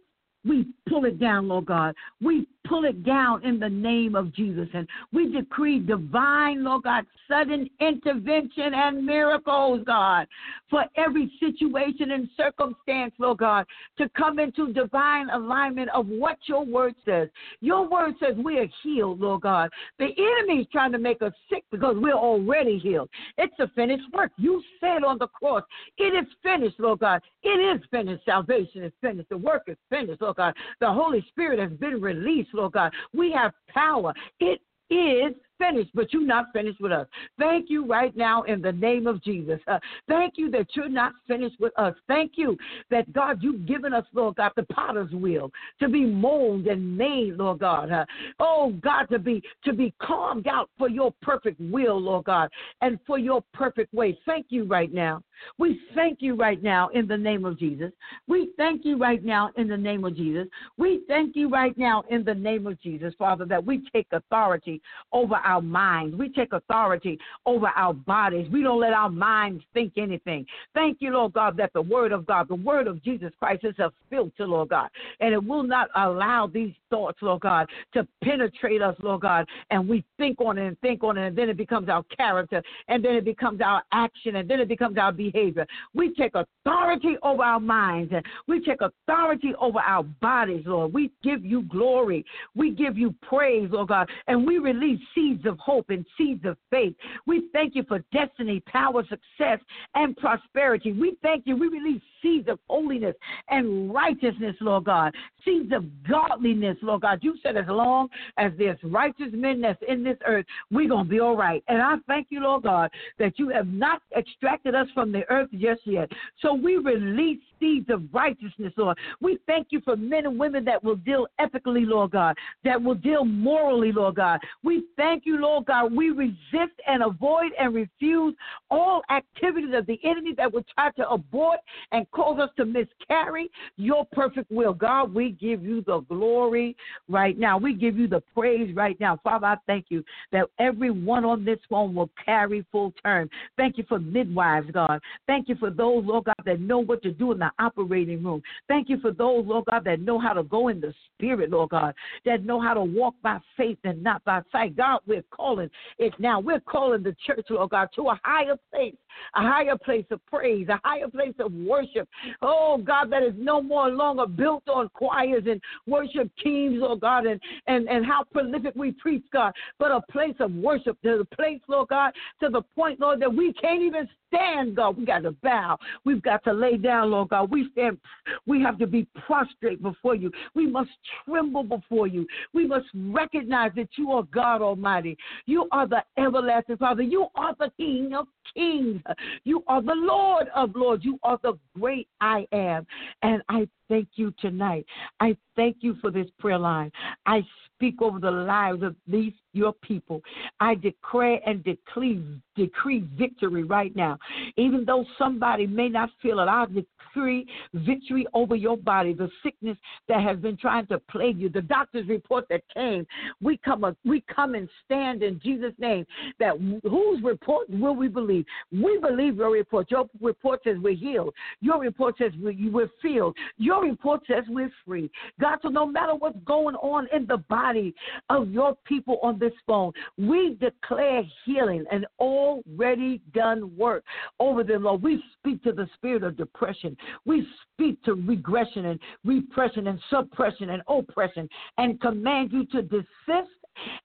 [0.45, 1.95] We pull it down, Lord God.
[2.21, 4.67] We pull it down in the name of Jesus.
[4.73, 10.27] And we decree divine, Lord God, sudden intervention and miracles, God,
[10.69, 13.65] for every situation and circumstance, Lord God,
[13.97, 17.29] to come into divine alignment of what your word says.
[17.61, 19.69] Your word says we are healed, Lord God.
[19.99, 23.09] The enemy is trying to make us sick because we're already healed.
[23.37, 24.31] It's a finished work.
[24.37, 25.63] You said on the cross,
[25.97, 27.21] it is finished, Lord God.
[27.43, 28.25] It is finished.
[28.25, 29.29] Salvation is finished.
[29.29, 30.53] The work is finished, Lord God.
[30.79, 32.91] The Holy Spirit has been released, Lord God.
[33.13, 34.13] We have power.
[34.39, 35.33] It is
[35.63, 37.07] finished, but you're not finished with us.
[37.39, 39.59] Thank you right now in the name of Jesus.
[39.67, 41.93] Uh, thank you that you're not finished with us.
[42.07, 42.57] Thank you
[42.91, 47.35] that, God, you've given us, Lord God, the potter's wheel to be molded and made,
[47.37, 47.91] Lord God.
[47.91, 48.05] Uh,
[48.39, 52.49] oh, God, to be to be calmed out for your perfect will, Lord God,
[52.81, 54.17] and for your perfect way.
[54.25, 55.21] Thank you right now.
[55.57, 57.91] We thank you right now in the name of Jesus.
[58.27, 60.47] We thank you right now in the name of Jesus.
[60.77, 64.81] We thank you right now in the name of Jesus, Father, that we take authority
[65.11, 66.15] over our minds.
[66.15, 68.47] We take authority over our bodies.
[68.51, 70.45] We don't let our minds think anything.
[70.73, 73.77] Thank you, Lord God, that the word of God, the word of Jesus Christ is
[73.79, 74.89] a filter, Lord God,
[75.19, 79.87] and it will not allow these thoughts, Lord God, to penetrate us, Lord God, and
[79.87, 83.03] we think on it and think on it, and then it becomes our character, and
[83.03, 85.65] then it becomes our action, and then it becomes our behavior.
[85.93, 90.93] We take authority over our minds, and we take authority over our bodies, Lord.
[90.93, 92.25] We give you glory.
[92.55, 96.45] We give you praise, Lord God, and we release seeds seeds of hope and seeds
[96.45, 96.95] of faith.
[97.25, 99.59] We thank you for destiny, power, success,
[99.95, 100.91] and prosperity.
[100.93, 101.55] We thank you.
[101.55, 103.15] We release seeds of holiness
[103.49, 105.13] and righteousness, Lord God.
[105.45, 107.19] Seeds of godliness, Lord God.
[107.21, 108.07] You said as long
[108.37, 111.63] as there's righteous men that's in this earth, we're going to be all right.
[111.67, 115.49] And I thank you, Lord God, that you have not extracted us from the earth
[115.51, 116.09] just yet.
[116.41, 118.97] So we release seeds of righteousness, Lord.
[119.21, 122.95] We thank you for men and women that will deal ethically, Lord God, that will
[122.95, 124.39] deal morally, Lord God.
[124.63, 125.93] We thank you, Lord God.
[125.93, 128.35] We resist and avoid and refuse
[128.69, 131.59] all activities of the enemy that would try to abort
[131.91, 134.73] and cause us to miscarry your perfect will.
[134.73, 136.75] God, we give you the glory
[137.09, 137.57] right now.
[137.57, 139.19] We give you the praise right now.
[139.23, 143.29] Father, I thank you that everyone on this phone will carry full term.
[143.57, 145.01] Thank you for midwives, God.
[145.27, 148.41] Thank you for those, Lord God, that know what to do in the operating room.
[148.67, 151.69] Thank you for those, Lord God, that know how to go in the spirit, Lord
[151.69, 151.93] God,
[152.25, 154.75] that know how to walk by faith and not by sight.
[154.75, 156.39] God, we're calling it now.
[156.39, 158.95] We're calling the church, Lord God, to a higher place,
[159.35, 162.02] a higher place of praise, a higher place of worship.
[162.41, 167.25] Oh, God, that is no more longer built on choirs and worship teams, Lord God,
[167.25, 171.35] and, and, and how prolific we preach, God, but a place of worship, to the
[171.35, 174.97] place, Lord God, to the point, Lord, that we can't even stand, God.
[174.97, 175.77] We got to bow.
[176.05, 177.51] We've got to lay down, Lord God.
[177.51, 177.97] We stand,
[178.45, 180.31] we have to be prostrate before you.
[180.55, 180.89] We must
[181.25, 182.27] tremble before you.
[182.53, 185.17] We must recognize that you are God Almighty.
[185.45, 187.03] You are the everlasting Father.
[187.03, 189.01] You are the King of Kings.
[189.43, 191.03] You are the Lord of Lords.
[191.03, 192.85] You are the great I am.
[193.21, 194.85] And I thank you tonight.
[195.19, 196.91] I thank you for this prayer line.
[197.25, 197.41] I
[197.75, 200.21] speak over the lives of these your people.
[200.59, 202.23] I declare and decree
[202.55, 204.17] decree victory right now.
[204.57, 209.13] Even though somebody may not feel it, I decree victory over your body.
[209.13, 209.77] The sickness
[210.07, 213.05] that has been trying to plague you, the doctor's report that came.
[213.41, 216.05] We come we come and stand in Jesus' name.
[216.39, 218.45] That whose report will we believe?
[218.71, 219.91] We believe your report.
[219.91, 221.33] Your report says we're healed.
[221.61, 223.35] Your report says we're filled.
[223.57, 225.09] Your report says we're free.
[225.39, 227.93] God, so no matter what's going on in the body
[228.29, 234.03] of your people on this phone, we declare healing and already done work
[234.39, 235.03] over them, Lord.
[235.03, 236.95] We speak to the spirit of depression.
[237.25, 243.49] We speak to regression and repression and suppression and oppression and command you to desist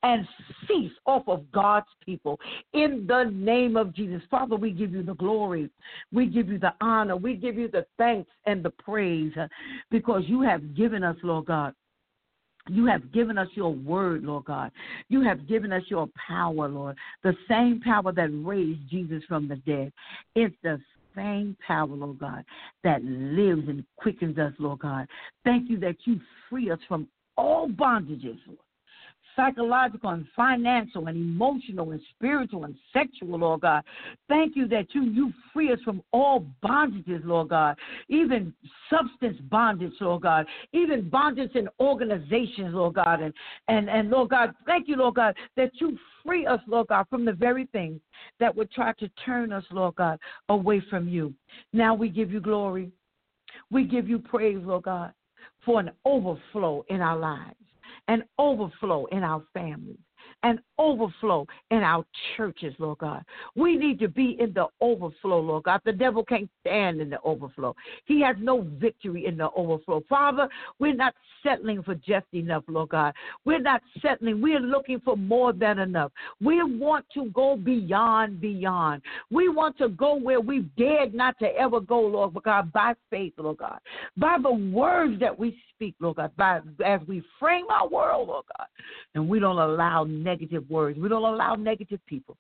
[0.03, 0.27] and
[0.67, 2.39] cease off of God's people
[2.73, 4.23] in the name of Jesus.
[4.31, 5.71] Father, we give you the glory.
[6.13, 7.17] We give you the honor.
[7.17, 9.49] We give you the thanks and the praise uh,
[9.91, 11.75] because you have given us, Lord God.
[12.71, 14.71] You have given us your word, Lord God.
[15.09, 16.97] You have given us your power, Lord.
[17.23, 19.91] The same power that raised Jesus from the dead.
[20.35, 20.79] It's the
[21.17, 22.45] same power, Lord God,
[22.85, 25.09] that lives and quickens us, Lord God.
[25.45, 27.09] Thank you that you free us from
[27.39, 28.59] all bondages, Lord
[29.39, 33.85] psychological and financial and emotional and spiritual and sexual, Lord God.
[34.29, 37.77] Thank you that you you free us from all bondages, Lord God,
[38.09, 38.53] even
[38.91, 43.33] substance bondage, Lord God, even bondage in organizations, Lord God, and
[43.69, 47.25] and and Lord God, thank you, Lord God, that you free us, Lord God, from
[47.25, 48.01] the very things
[48.41, 50.19] that would try to turn us, Lord God,
[50.49, 51.33] away from you.
[51.73, 52.91] Now we give you glory.
[53.71, 55.13] We give you praise, Lord God,
[55.65, 57.58] for an overflow in our lives
[58.09, 59.99] an overflow in our families,
[60.43, 62.05] an overflow in our
[62.37, 63.23] churches, Lord God.
[63.55, 65.81] We need to be in the overflow, Lord God.
[65.85, 67.75] The devil can't stand in the overflow.
[68.07, 70.03] He has no victory in the overflow.
[70.09, 70.49] Father,
[70.79, 73.15] we're not settling for just enough, Lord God.
[73.45, 74.41] We're not settling.
[74.41, 76.13] We're looking for more than enough.
[76.41, 79.03] We want to go beyond, beyond.
[79.31, 83.35] We want to go where we dared not to ever go, Lord God, by faith,
[83.39, 83.79] Lord God.
[84.17, 88.45] By the words that we speak, Lord God, by as we frame our world, Lord
[88.59, 88.67] God,
[89.15, 90.99] and we don't allow negative words.
[90.99, 92.37] We don't allow negative people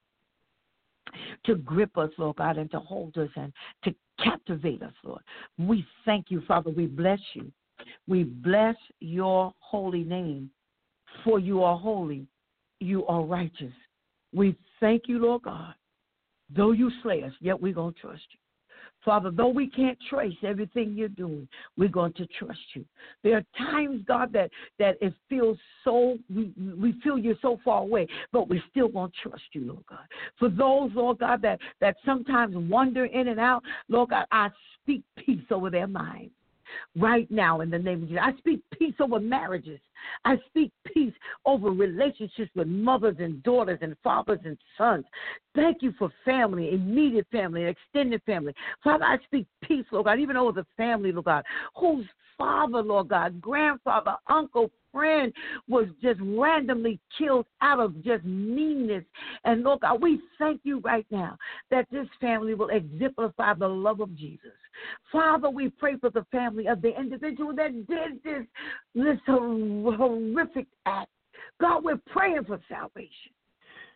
[1.46, 3.52] to grip us, Lord God, and to hold us and
[3.84, 5.22] to captivate us, Lord.
[5.56, 6.70] We thank you, Father.
[6.70, 7.50] We bless you.
[8.08, 10.50] We bless your holy name,
[11.24, 12.26] for you are holy,
[12.80, 13.72] you are righteous.
[14.34, 15.74] We thank you, Lord God.
[16.54, 18.38] Though you slay us, yet we're going to trust you.
[19.04, 22.84] Father, though we can't trace everything you're doing, we're going to trust you.
[23.22, 27.82] There are times, God, that, that it feels so, we, we feel you're so far
[27.82, 30.06] away, but we're still to trust you, Lord God.
[30.38, 34.50] For those, Lord God, that, that sometimes wander in and out, Lord God, I
[34.82, 36.32] speak peace over their minds.
[36.96, 38.22] Right now in the name of Jesus.
[38.22, 39.80] I speak peace over marriages.
[40.24, 41.12] I speak peace
[41.44, 45.04] over relationships with mothers and daughters and fathers and sons.
[45.54, 48.54] Thank you for family, immediate family, extended family.
[48.82, 51.44] Father, I speak peace, Lord God, even over the family, Lord God,
[51.76, 52.06] whose
[52.36, 55.32] father, Lord God, grandfather, uncle, friend
[55.68, 59.04] was just randomly killed out of just meanness.
[59.44, 61.36] And Lord God, we thank you right now
[61.70, 64.52] that this family will exemplify the love of Jesus.
[65.10, 68.44] Father, we pray for the family of the individual that did this,
[68.94, 71.10] this horrific act.
[71.60, 73.32] God, we're praying for salvation.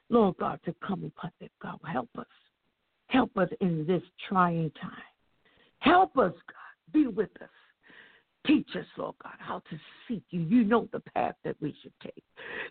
[0.08, 1.48] Lord God, to come upon them.
[1.62, 2.26] God, help us.
[3.06, 4.90] Help us in this trying time.
[5.78, 6.92] Help us, God.
[6.92, 7.48] Be with us.
[8.46, 9.78] Teach us, Lord God, how to
[10.08, 10.40] seek you.
[10.40, 12.24] You know the path that we should take.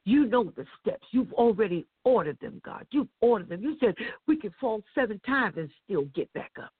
[0.03, 1.05] You know the steps.
[1.11, 2.85] You've already ordered them, God.
[2.91, 3.61] You've ordered them.
[3.61, 3.95] You said
[4.27, 6.71] we can fall seven times and still get back up.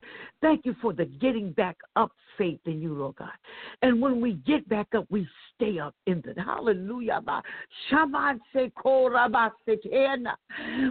[0.41, 3.29] Thank you for the getting back up faith in you, Lord God.
[3.81, 7.21] And when we get back up, we stay up in the hallelujah.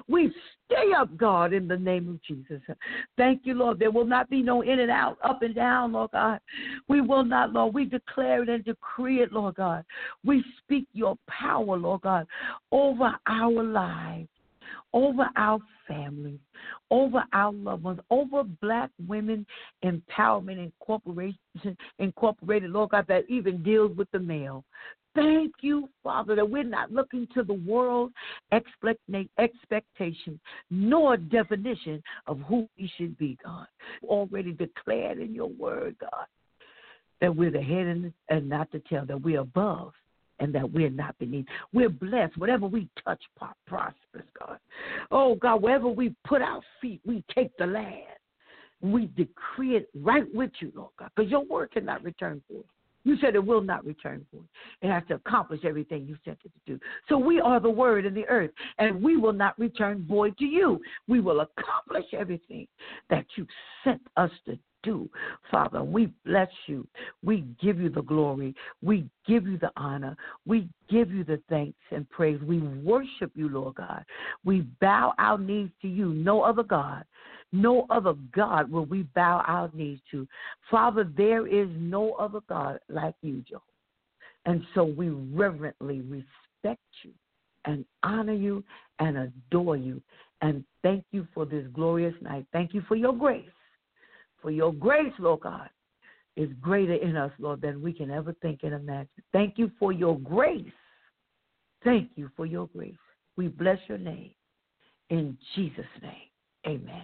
[0.08, 0.32] We
[0.66, 2.62] stay up, God, in the name of Jesus.
[3.16, 3.78] Thank you, Lord.
[3.78, 6.40] There will not be no in and out, up and down, Lord God.
[6.88, 7.74] We will not, Lord.
[7.74, 9.84] We declare it and decree it, Lord God.
[10.24, 12.26] We speak your power, Lord God,
[12.70, 14.28] over our lives
[14.92, 16.40] over our families,
[16.90, 19.46] over our loved ones, over black women
[19.84, 21.38] empowerment incorporation
[21.98, 24.64] incorporated, Lord God, that even deals with the male.
[25.14, 28.12] Thank you, Father, that we're not looking to the world
[28.52, 30.38] expectation
[30.70, 33.66] nor definition of who we should be, God.
[34.04, 36.26] Already declared in your word, God,
[37.20, 39.92] that we're the head and, not the tail, that we're above
[40.40, 41.46] and that we're not beneath.
[41.72, 42.36] We're blessed.
[42.36, 43.22] Whatever we touch
[43.66, 44.58] prospers, God.
[45.10, 48.06] Oh, God, wherever we put our feet, we take the land.
[48.80, 52.64] We decree it right with you, Lord God, because your word cannot return void.
[53.04, 54.46] You said it will not return void.
[54.82, 56.80] It has to accomplish everything you sent it to do.
[57.08, 60.44] So we are the word in the earth, and we will not return void to
[60.44, 60.80] you.
[61.08, 62.66] We will accomplish everything
[63.08, 63.46] that you
[63.84, 65.08] sent us to do.
[65.50, 66.86] Father, we bless you.
[67.22, 68.54] We give you the glory.
[68.82, 70.16] We give you the honor.
[70.46, 72.40] We give you the thanks and praise.
[72.42, 74.04] We worship you, Lord God.
[74.44, 77.04] We bow our knees to you, no other God.
[77.52, 80.26] No other God will we bow our knees to.
[80.70, 83.64] Father, there is no other God like you, Jehovah.
[84.46, 87.12] And so we reverently respect you
[87.64, 88.64] and honor you
[89.00, 90.00] and adore you
[90.42, 92.46] and thank you for this glorious night.
[92.52, 93.44] Thank you for your grace.
[94.42, 95.68] For your grace, Lord God,
[96.36, 99.08] is greater in us, Lord, than we can ever think and imagine.
[99.32, 100.72] Thank you for your grace.
[101.84, 102.94] Thank you for your grace.
[103.36, 104.32] We bless your name.
[105.10, 106.12] In Jesus' name,
[106.66, 106.94] amen.